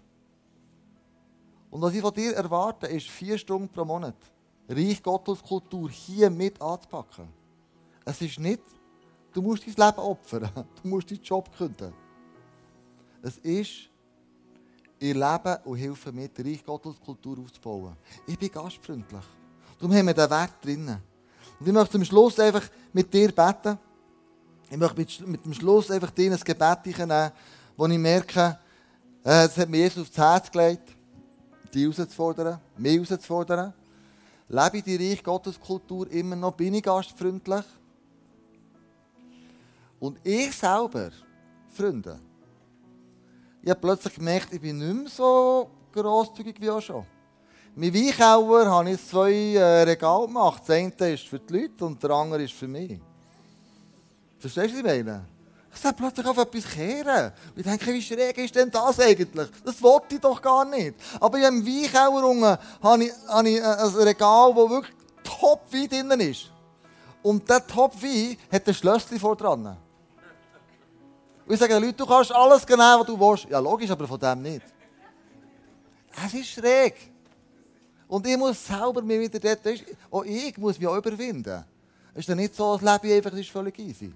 Und 1.70 1.82
was 1.82 1.92
ich 1.92 2.00
von 2.00 2.14
dir 2.14 2.34
erwarte, 2.36 2.86
ist 2.86 3.08
vier 3.08 3.36
Stunden 3.36 3.68
pro 3.68 3.84
Monat 3.84 4.16
Reich 4.68 5.02
Gottes 5.02 5.42
Kultur 5.42 5.90
hier 5.90 6.30
mit 6.30 6.58
anzupacken. 6.62 7.28
Es 8.04 8.22
ist 8.22 8.38
nicht, 8.38 8.62
du 9.36 9.42
musst 9.42 9.64
dein 9.66 9.86
Leben 9.86 9.98
opfern, 9.98 10.50
du 10.82 10.88
musst 10.88 11.10
deinen 11.10 11.22
Job 11.22 11.50
künden. 11.56 11.92
Es 13.22 13.36
ist, 13.38 13.90
ich 14.98 15.14
lebe 15.14 15.60
und 15.64 15.76
helfe 15.76 16.10
mit, 16.10 16.38
Reich 16.38 16.64
Gottes 16.64 16.98
Kultur 16.98 17.38
aufzubauen. 17.38 17.96
Ich 18.26 18.38
bin 18.38 18.50
gastfreundlich. 18.50 19.24
Darum 19.78 19.94
haben 19.94 20.06
wir 20.06 20.14
diesen 20.14 20.30
Wert 20.30 20.64
drinnen. 20.64 21.02
Und 21.60 21.66
ich 21.66 21.72
möchte 21.72 21.92
zum 21.92 22.04
Schluss 22.04 22.40
einfach 22.40 22.62
mit 22.94 23.12
dir 23.12 23.30
beten. 23.30 23.78
Ich 24.70 24.76
möchte 24.76 24.96
mit, 24.96 25.26
mit 25.26 25.44
dem 25.44 25.52
Schluss 25.52 25.90
einfach 25.90 26.10
dir 26.10 26.32
ein 26.32 26.40
Gebet 26.40 26.98
nehmen, 26.98 27.32
wo 27.76 27.86
ich 27.86 27.98
merke, 27.98 28.58
äh, 29.22 29.46
das 29.46 29.58
hat 29.58 29.68
mir 29.68 29.78
Jesus 29.78 30.08
aufs 30.08 30.16
Herz 30.16 30.50
gelegt, 30.50 30.96
dich 31.74 31.82
herauszufordern, 31.82 32.58
mich 32.78 32.94
herauszufordern. 32.94 33.74
Lebe 34.48 34.82
die 34.82 34.96
Reich 34.96 35.22
Gottes 35.22 35.60
Kultur 35.60 36.10
immer 36.10 36.36
noch? 36.36 36.54
Bin 36.54 36.72
ich 36.72 36.82
gastfreundlich? 36.82 37.64
Und 39.98 40.18
ich 40.22 40.54
selber, 40.54 41.10
Freunde, 41.68 42.18
ich 43.62 43.70
habe 43.70 43.80
plötzlich 43.80 44.14
gemerkt, 44.14 44.52
ich 44.52 44.60
bin 44.60 44.78
nicht 44.78 44.94
mehr 44.94 45.10
so 45.10 45.70
grosszügig 45.92 46.60
wie 46.60 46.70
auch 46.70 46.80
schon. 46.80 47.04
Mein 47.74 47.92
Weichauer 47.92 48.66
habe 48.66 48.90
ich 48.90 49.06
zwei 49.06 49.32
äh, 49.32 49.82
Regale 49.82 50.26
gemacht. 50.26 50.62
Das 50.66 50.70
eine 50.70 51.12
ist 51.12 51.28
für 51.28 51.38
die 51.38 51.52
Leute 51.52 51.84
und 51.84 52.02
der 52.02 52.10
andere 52.10 52.42
ist 52.42 52.54
für 52.54 52.68
mich. 52.68 52.98
Verstehst 54.38 54.68
du, 54.68 54.72
was 54.72 54.78
ich 54.78 55.04
meine? 55.04 55.26
Ich 55.74 55.80
soll 55.82 55.92
plötzlich 55.92 56.26
auf 56.26 56.38
etwas 56.38 56.70
kehren. 56.70 57.32
Ich 57.54 57.62
denke, 57.62 57.92
wie 57.92 58.00
schräg 58.00 58.38
ist 58.38 58.54
denn 58.54 58.70
das 58.70 58.98
eigentlich? 58.98 59.48
Das 59.62 59.82
wollte 59.82 60.14
ich 60.14 60.20
doch 60.20 60.40
gar 60.40 60.64
nicht. 60.64 60.94
Aber 61.20 61.36
in 61.36 61.44
einem 61.44 61.66
Weichauer 61.66 62.24
unten 62.24 62.56
habe 62.82 63.04
ich, 63.04 63.12
habe 63.28 63.48
ich 63.48 63.62
ein 63.62 63.94
Regal, 63.94 64.56
wo 64.56 64.70
wirklich 64.70 64.94
Top-Wein 65.22 66.08
drin 66.08 66.20
ist. 66.20 66.50
Und 67.22 67.42
dieser 67.42 67.66
Top-Wein 67.66 68.38
hat 68.50 68.66
ein 68.66 68.74
Schlösschen 68.74 69.20
vor 69.20 69.36
dran. 69.36 69.76
Und 71.46 71.54
ich 71.54 71.60
sage 71.60 71.74
den 71.74 71.84
Leuten, 71.84 71.96
du 71.96 72.06
kannst 72.06 72.32
alles 72.32 72.66
genau, 72.66 73.00
was 73.00 73.06
du 73.06 73.18
willst. 73.18 73.48
Ja, 73.48 73.60
logisch, 73.60 73.90
aber 73.90 74.06
von 74.08 74.18
dem 74.18 74.42
nicht. 74.42 74.62
Es 76.24 76.34
ist 76.34 76.48
schräg. 76.48 77.12
Und 78.08 78.26
ich 78.26 78.36
muss 78.36 78.66
selber 78.66 79.02
mir 79.02 79.20
wieder 79.20 79.38
dort, 79.38 79.60
auch 80.10 80.24
ich 80.24 80.56
muss 80.58 80.78
mich 80.78 80.88
auch 80.88 80.96
überwinden. 80.96 81.64
Es 82.14 82.20
ist 82.20 82.28
dann 82.28 82.38
nicht 82.38 82.54
so, 82.54 82.76
das 82.76 83.02
Leben 83.02 83.16
einfach 83.16 83.32
ist 83.38 83.50
völlig 83.50 83.78
easy. 83.78 84.12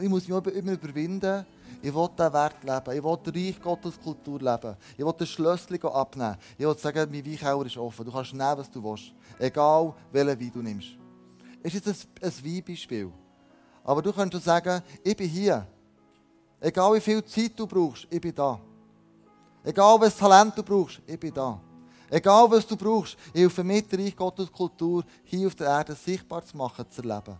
Ich 0.00 0.08
muss 0.08 0.26
mich 0.26 0.54
immer 0.54 0.72
überwinden. 0.72 1.44
Ich 1.82 1.94
will 1.94 2.08
diesen 2.16 2.32
Wert 2.32 2.62
leben. 2.62 2.96
Ich 2.96 3.04
will 3.04 3.18
die 3.26 3.48
Reich 3.48 3.60
Gottes 3.60 4.00
Kultur 4.00 4.38
leben. 4.38 4.76
Ich 4.96 5.04
will 5.04 5.14
das 5.16 5.28
Schlösschen 5.28 5.82
abnehmen. 5.82 6.36
Ich 6.56 6.66
will 6.66 6.76
sagen, 6.78 7.10
mein 7.10 7.26
Weichauer 7.26 7.66
ist 7.66 7.76
offen. 7.76 8.04
Du 8.04 8.12
kannst 8.12 8.32
nehmen, 8.32 8.58
was 8.58 8.70
du 8.70 8.82
willst. 8.82 9.12
Egal, 9.38 9.92
welchen 10.12 10.40
Wein 10.40 10.50
du 10.52 10.62
nimmst. 10.62 10.88
Es 11.62 11.74
ist 11.74 11.86
jetzt 11.86 12.06
ein, 12.22 12.28
ein 12.28 12.44
Weinbeispiel. 12.44 13.12
Aber 13.82 14.02
du 14.02 14.12
kannst 14.12 14.42
sagen, 14.42 14.82
ich 15.02 15.16
bin 15.16 15.28
hier. 15.28 15.66
Egal 16.60 16.94
wie 16.94 17.00
viel 17.00 17.24
Zeit 17.24 17.52
du 17.56 17.66
brauchst, 17.66 18.06
ich 18.10 18.20
bin 18.20 18.34
da. 18.34 18.60
Egal 19.64 20.00
welches 20.00 20.18
Talent 20.18 20.56
du 20.56 20.62
brauchst, 20.62 21.00
ich 21.06 21.18
bin 21.18 21.32
da. 21.32 21.58
Egal 22.10 22.50
was 22.50 22.66
du 22.66 22.76
brauchst, 22.76 23.16
ich 23.32 23.40
helfe 23.40 23.64
mit, 23.64 23.92
Reich 23.96 24.14
Gottes 24.14 24.52
Kultur 24.52 25.04
hier 25.24 25.46
auf 25.46 25.54
der 25.54 25.68
Erde 25.68 25.94
sichtbar 25.94 26.44
zu 26.44 26.56
machen, 26.56 26.84
zu 26.90 27.02
erleben. 27.02 27.38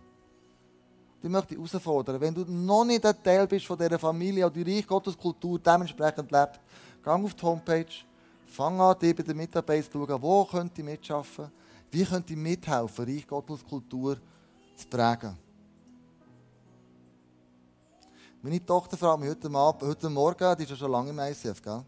Ich 1.21 1.29
möchte 1.29 1.55
dich 1.55 1.71
herausfordern, 1.71 2.19
wenn 2.19 2.33
du 2.33 2.45
noch 2.45 2.83
nicht 2.83 3.05
ein 3.05 3.21
Teil 3.21 3.45
bist 3.45 3.67
von 3.67 3.77
dieser 3.77 3.99
Familie 3.99 4.45
oder 4.45 4.55
die 4.55 4.77
Reich 4.77 4.87
Gottes 4.87 5.15
Kultur 5.15 5.59
dementsprechend 5.59 6.31
lebt, 6.31 6.59
geh 7.03 7.09
auf 7.09 7.33
die 7.35 7.43
Homepage, 7.43 7.93
fang 8.47 8.79
an, 8.81 8.95
dir 8.99 9.15
bei 9.15 9.21
der 9.21 9.35
Mitarbeit 9.35 9.85
zu 9.85 9.91
schauen, 9.91 10.21
wo 10.21 10.45
könnte 10.45 10.81
ich 10.81 10.85
mitschaffen, 10.85 11.51
wie 11.91 12.05
könnte 12.05 12.33
ich 12.33 12.39
mithelfen, 12.39 13.05
Reich 13.05 13.27
Gottes 13.27 13.63
Kultur 13.63 14.17
zu 14.75 14.87
prägen. 14.87 15.37
Meine 18.43 18.65
Tochter 18.65 18.97
fragt 18.97 19.19
mich 19.19 19.29
heute, 19.29 19.51
Abend, 19.51 19.83
heute 19.83 20.09
Morgen, 20.09 20.57
die 20.57 20.63
ist 20.63 20.71
ja 20.71 20.75
schon 20.75 20.91
lange 20.91 21.11
im 21.11 21.19
ICF, 21.19 21.61
gell? 21.61 21.83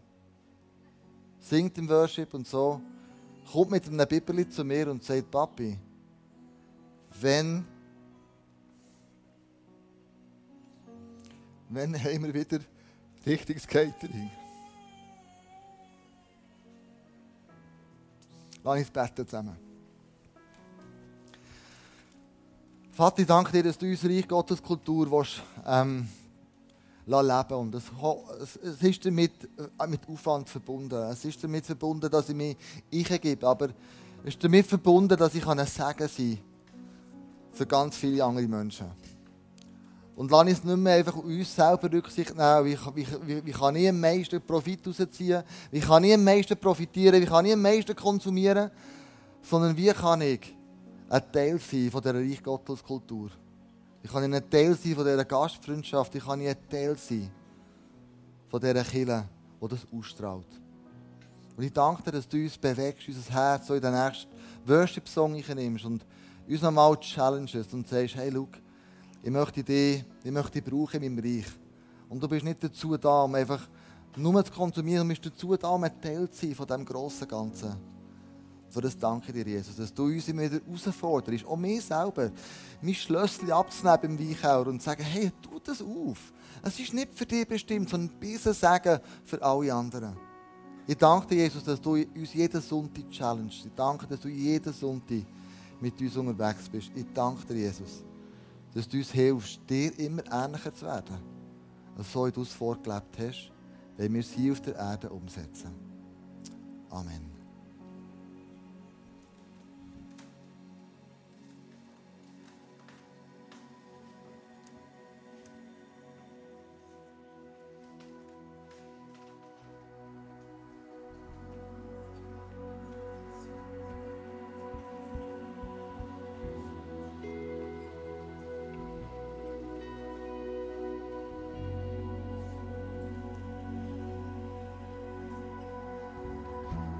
singt 1.40 1.76
im 1.78 1.88
Worship 1.88 2.32
und 2.32 2.46
so, 2.46 2.80
kommt 3.50 3.72
mit 3.72 3.88
einem 3.88 4.06
Bibeli 4.06 4.48
zu 4.48 4.64
mir 4.64 4.88
und 4.88 5.02
sagt, 5.02 5.32
Papi, 5.32 5.76
wenn, 7.20 7.66
wenn 11.70 11.98
haben 11.98 12.22
wir 12.22 12.32
wieder 12.34 12.60
richtiges 13.26 13.66
Catering? 13.66 14.30
Lass 18.62 18.78
uns 18.78 18.90
beten 18.90 19.26
zusammen. 19.26 19.56
Vater, 22.92 23.22
ich 23.22 23.26
danke 23.26 23.50
dir, 23.50 23.64
dass 23.64 23.76
du 23.76 23.86
uns 23.86 24.04
Reich 24.04 24.28
Gottes 24.28 24.62
Kultur 24.62 25.10
willst, 25.10 25.42
ähm, 25.66 26.08
leben 27.06 27.54
Und 27.54 27.74
es, 27.74 27.84
es 28.56 28.82
ist 28.82 29.04
damit 29.04 29.32
äh, 29.78 29.86
mit 29.86 30.08
Aufwand 30.08 30.48
verbunden. 30.48 30.94
Es 31.10 31.24
ist 31.24 31.42
damit 31.42 31.66
verbunden, 31.66 32.10
dass 32.10 32.28
ich 32.28 32.34
mich 32.34 32.56
eingebe. 32.92 33.46
Aber 33.46 33.68
es 34.22 34.34
ist 34.34 34.44
damit 34.44 34.66
verbunden, 34.66 35.16
dass 35.16 35.34
ich 35.34 35.46
ein 35.46 35.58
Segen 35.66 36.08
sein 36.08 36.08
kann 36.08 36.38
für 37.52 37.66
ganz 37.66 37.96
viele 37.96 38.24
andere 38.24 38.48
Menschen. 38.48 38.86
Und 40.16 40.30
lass 40.30 40.46
uns 40.46 40.64
nicht 40.64 40.76
mehr 40.76 40.94
einfach 40.94 41.16
uns 41.16 41.54
selber 41.54 41.90
Rücksicht 41.90 42.36
nehmen, 42.36 42.64
wie, 42.64 42.78
wie, 42.94 43.46
wie, 43.46 43.52
kann 43.52 43.74
ich 43.74 43.88
am 43.88 43.98
meisten 43.98 44.40
Profit 44.40 44.86
rausziehen, 44.86 45.42
wie 45.72 45.80
kann 45.80 46.04
ich 46.04 46.14
am 46.14 46.22
meisten 46.22 46.56
profitieren, 46.56 47.20
wie 47.20 47.26
kann 47.26 47.46
ich 47.46 47.52
am 47.52 47.62
meisten 47.62 47.96
konsumieren, 47.96 48.70
sondern 49.42 49.76
wie 49.76 49.88
kann 49.88 50.20
ich 50.20 50.54
ein 51.08 51.32
Teil 51.32 51.58
sein 51.58 51.90
von 51.90 52.00
dieser 52.00 52.14
Reich 52.14 52.42
Gottes 52.42 52.82
Kultur. 52.82 53.30
Ich 54.04 54.10
kann 54.10 54.22
ein 54.22 54.50
Teil 54.50 54.74
sein 54.74 54.94
von 54.94 55.04
dieser 55.04 55.24
Gastfreundschaft. 55.24 56.14
Ich 56.14 56.22
kann 56.22 56.38
ein 56.38 56.56
Teil 56.68 56.94
sein 56.98 57.30
von 58.50 58.60
dieser 58.60 58.84
Kirche, 58.84 59.26
die 59.62 59.68
das 59.68 59.86
ausstrahlt. 59.90 60.60
Und 61.56 61.64
ich 61.64 61.72
danke 61.72 62.02
dir, 62.02 62.12
dass 62.12 62.28
du 62.28 62.36
uns 62.36 62.58
bewegst, 62.58 63.08
unser 63.08 63.32
Herz 63.32 63.66
so 63.66 63.74
in 63.74 63.80
den 63.80 63.94
nächsten 63.94 64.30
Worship-Song 64.66 65.32
nimmst 65.32 65.86
und 65.86 66.04
uns 66.46 66.60
nochmal 66.60 67.00
challenges 67.00 67.72
und 67.72 67.88
sagst, 67.88 68.16
hey, 68.16 68.30
schau, 68.30 68.46
ich 69.22 69.30
möchte 69.30 69.64
dich, 69.64 70.04
ich 70.22 70.30
möchte 70.30 70.60
dich 70.60 70.70
brauchen 70.70 71.02
in 71.02 71.14
meinem 71.14 71.24
Reich. 71.24 71.46
Und 72.10 72.22
du 72.22 72.28
bist 72.28 72.44
nicht 72.44 72.62
dazu 72.62 72.98
da, 72.98 73.22
um 73.22 73.34
einfach 73.34 73.66
nur 74.16 74.44
zu 74.44 74.52
konsumieren, 74.52 75.08
du 75.08 75.14
bist 75.14 75.24
dazu 75.24 75.56
da, 75.56 75.68
um 75.68 75.82
ein 75.82 75.98
Teil 76.02 76.28
zu 76.28 76.44
sein 76.44 76.54
von 76.54 76.66
diesem 76.66 76.84
grossen 76.84 77.26
Ganzen. 77.26 77.74
Für 78.74 78.80
das 78.80 78.98
danke 78.98 79.32
dir, 79.32 79.46
Jesus, 79.46 79.76
dass 79.76 79.94
du 79.94 80.06
uns 80.06 80.26
immer 80.26 80.42
wieder 80.42 80.58
herausforderst, 80.66 81.46
auch 81.46 81.56
mir 81.56 81.80
selber, 81.80 82.32
mein 82.82 82.94
Schlösschen 82.94 83.52
abzunehmen 83.52 84.00
beim 84.02 84.18
Weichauer 84.18 84.66
und 84.66 84.80
zu 84.80 84.86
sagen, 84.86 85.04
hey, 85.04 85.30
tu 85.40 85.60
das 85.62 85.80
auf. 85.80 86.32
Es 86.60 86.80
ist 86.80 86.92
nicht 86.92 87.14
für 87.14 87.24
dich 87.24 87.46
bestimmt, 87.46 87.88
sondern 87.88 88.10
ein 88.10 88.18
bisschen 88.18 88.52
Sagen 88.52 88.98
für 89.24 89.40
alle 89.40 89.72
anderen. 89.72 90.16
Ich 90.88 90.96
danke 90.96 91.28
dir, 91.28 91.44
Jesus, 91.44 91.62
dass 91.62 91.80
du 91.80 91.92
uns 91.92 92.34
jeden 92.34 92.60
Sonntag 92.60 93.08
challengest. 93.10 93.64
Ich 93.64 93.72
danke, 93.76 94.08
dass 94.08 94.18
du 94.18 94.28
jeden 94.28 94.72
Sonntag 94.72 95.24
mit 95.80 96.00
uns 96.00 96.16
unterwegs 96.16 96.68
bist. 96.68 96.90
Ich 96.96 97.06
danke 97.14 97.46
dir, 97.46 97.60
Jesus, 97.60 98.02
dass 98.74 98.88
du 98.88 98.96
uns 98.96 99.12
hilfst, 99.12 99.60
dir 99.70 99.96
immer 100.00 100.22
ähnlicher 100.32 100.74
zu 100.74 100.84
werden. 100.84 101.16
So 102.12 102.26
wie 102.26 102.32
du 102.32 102.42
es 102.42 102.52
vorgelebt 102.52 103.16
hast, 103.20 103.52
wenn 103.96 104.12
wir 104.12 104.20
es 104.20 104.32
hier 104.32 104.50
auf 104.50 104.60
der 104.62 104.74
Erde 104.74 105.10
umsetzen. 105.10 105.70
Amen. 106.90 107.33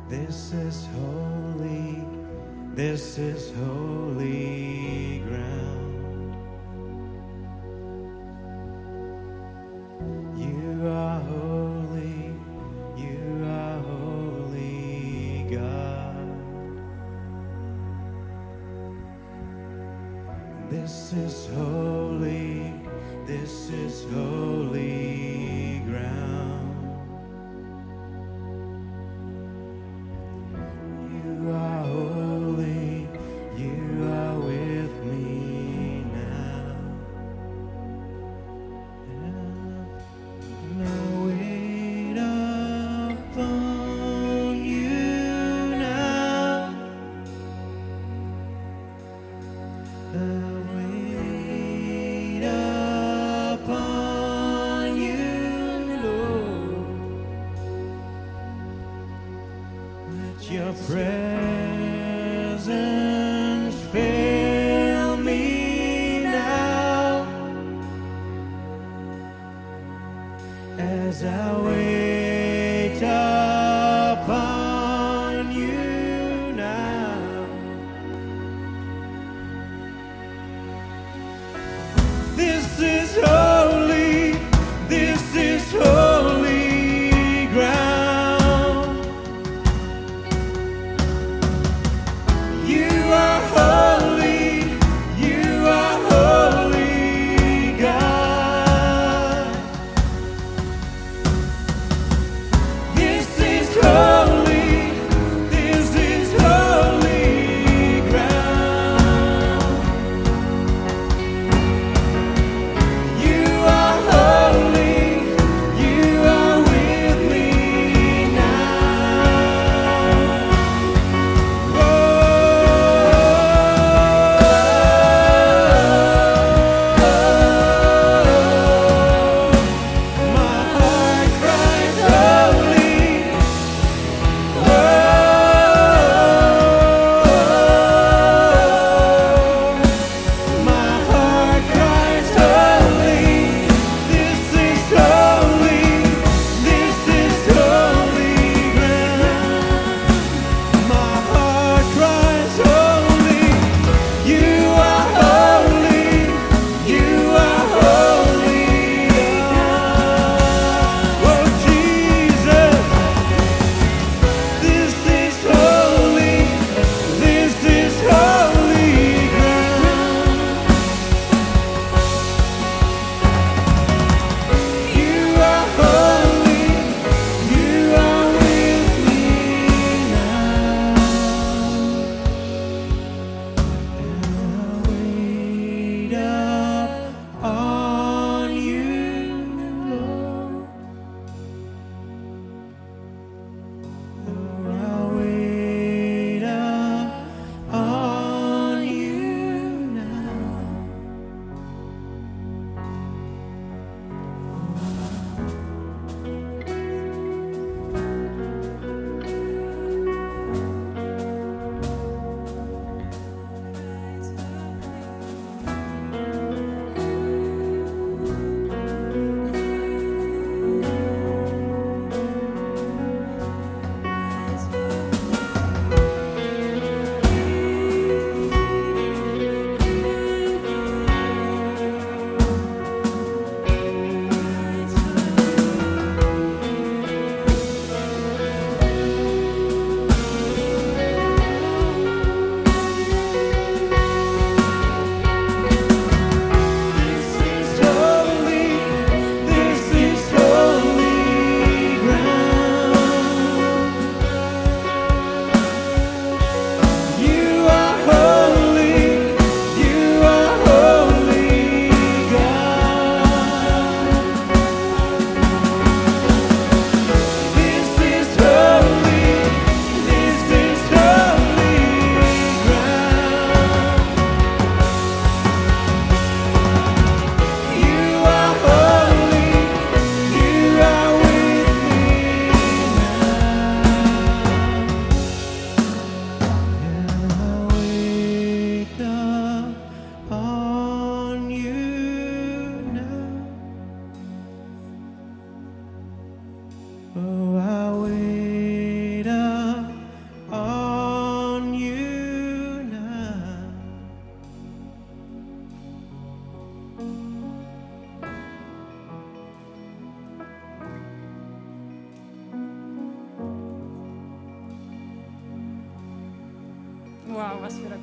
This 0.09 0.53
is 0.53 0.87
holy, 0.95 2.05
this 2.75 3.19
is 3.19 3.51
holy 3.57 5.23
ground. 5.27 5.84
Your 60.43 60.73
presence 60.87 61.05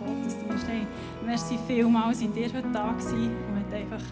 ein 0.01 0.21
Gottesdienst. 0.21 0.67
Hey, 0.67 0.87
merci 1.25 1.57
vielmals, 1.67 2.19
seid 2.19 2.35
ihr 2.35 2.53
heute 2.53 2.67
da 2.73 2.91
gewesen 2.91 3.31
und 3.47 3.57
habt 3.57 3.73
einfach 3.73 4.03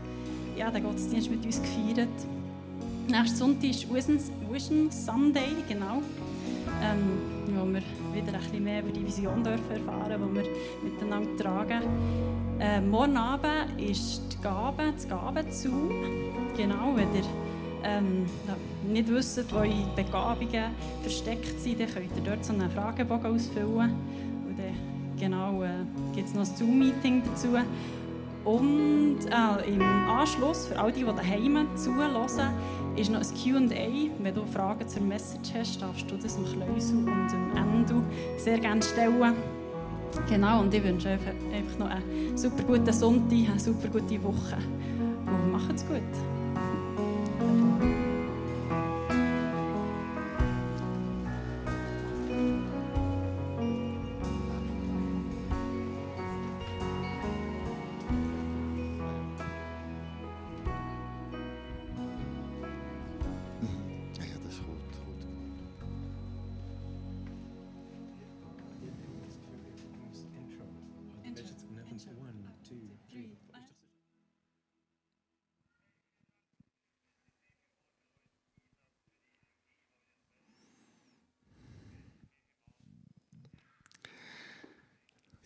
ja, 0.55 0.69
den 0.69 0.83
Gottesdienst 0.83 1.29
mit 1.29 1.45
uns 1.45 1.61
gefeiert. 1.61 2.09
Nächsten 3.07 3.37
Sonntag 3.37 3.69
ist 3.69 3.87
Vision 3.91 4.91
Sunday, 4.91 5.55
genau. 5.67 6.01
Ähm, 6.81 7.55
wo 7.55 7.65
wir 7.65 7.81
wieder 8.13 8.33
ein 8.33 8.39
bisschen 8.39 8.63
mehr 8.63 8.81
über 8.81 8.91
die 8.91 9.05
Vision 9.05 9.43
dürfen 9.43 9.71
erfahren 9.71 10.21
wo 10.21 10.33
wir 10.33 10.43
miteinander 10.83 11.35
tragen. 11.37 11.81
Äh, 12.59 12.81
morgen 12.81 13.17
Abend 13.17 13.79
ist 13.81 14.21
die 14.31 14.41
Gabe, 14.41 14.93
das 14.93 15.07
Gabenzoom. 15.07 15.89
Genau, 16.55 16.93
wenn 16.95 17.15
ihr 17.15 17.25
ähm, 17.83 18.25
nicht 18.87 19.09
wisst, 19.09 19.51
wo 19.51 19.57
eure 19.57 19.87
Begabungen 19.95 20.71
versteckt 21.01 21.59
sind, 21.59 21.79
dann 21.79 21.87
könnt 21.87 22.15
ihr 22.15 22.23
dort 22.23 22.45
so 22.45 22.53
einen 22.53 22.69
Fragebogen 22.69 23.35
ausfüllen. 23.35 23.95
Genau, 25.19 25.63
äh, 25.63 25.69
gibt 26.15 26.29
es 26.29 26.33
noch 26.33 26.41
ein 26.41 26.55
Zoom-Meeting 26.55 27.23
dazu. 27.25 27.49
Und 28.45 29.17
äh, 29.25 29.69
im 29.69 29.81
Anschluss, 29.81 30.67
für 30.67 30.79
all 30.79 30.91
die, 30.91 31.03
die 31.03 31.05
daheim 31.05 31.67
zuhören, 31.75 32.15
ist 32.95 33.11
noch 33.11 33.19
ein 33.19 33.69
Q&A. 33.69 34.23
Wenn 34.23 34.33
du 34.33 34.45
Fragen 34.45 34.87
zur 34.87 35.01
Message 35.01 35.53
hast, 35.53 35.81
darfst 35.81 36.09
du 36.09 36.15
das 36.15 36.35
dem 36.35 36.45
Kleusel 36.45 36.97
und 36.99 37.31
dem 37.31 37.55
Endo 37.55 38.01
sehr 38.37 38.59
gerne 38.59 38.81
stellen. 38.81 39.35
Genau, 40.27 40.61
und 40.61 40.73
ich 40.73 40.83
wünsche 40.83 41.09
euch 41.09 41.19
einfach 41.53 41.77
noch 41.77 41.89
einen 41.89 42.37
super 42.37 42.63
guten 42.63 42.91
Sonntag, 42.91 43.49
eine 43.49 43.59
super 43.59 43.89
gute 43.89 44.23
Woche. 44.23 44.57
Und 45.25 45.51
macht's 45.51 45.85
gut. 45.85 46.38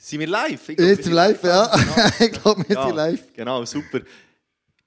Sind 0.06 0.20
wir 0.20 0.28
live? 0.28 0.68
Ich 0.68 0.76
glaub, 0.76 0.90
Jetzt 0.90 1.06
wir 1.08 1.14
live, 1.14 1.44
ja. 1.44 1.66
Genau. 1.78 2.08
ich 2.20 2.32
glaube, 2.34 2.66
wir 2.68 2.76
Ja, 2.76 2.88
sind 2.88 2.96
live. 2.98 3.34
Genau, 3.34 3.64
super. 3.64 4.02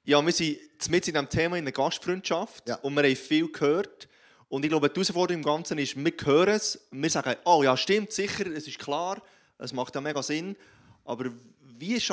Ja, 0.05 0.25
wir 0.25 0.31
sind 0.31 0.59
mit 0.91 1.09
in 1.09 1.15
diesem 1.15 1.29
Thema 1.31 1.57
in 1.57 1.65
der 1.65 1.73
Gastfreundschaft 1.73 2.69
Ja. 2.69 2.75
und 2.83 2.93
wir 2.95 3.03
haben 3.03 3.17
viel 3.17 3.51
gehört. 3.51 4.09
Und 4.51 4.63
ich 4.67 4.69
glaube, 4.69 4.91
die 4.91 4.95
Herausforderung 4.95 5.41
im 5.43 5.43
Ganzen 5.47 5.79
ist, 5.79 5.97
wir 5.97 6.13
hören 6.23 6.51
es, 6.51 6.79
wir 6.91 7.09
sagen, 7.09 7.35
oh 7.47 7.63
ja, 7.63 7.75
stimmt, 7.79 8.13
sicher, 8.13 8.47
es 8.49 8.69
ist 8.69 8.79
klar, 8.79 9.23
es 9.59 9.73
macht 9.73 9.95
ja 9.95 10.03
mega 10.03 10.23
Sinn, 10.23 10.55
aber 11.07 11.31
wie 11.79 11.99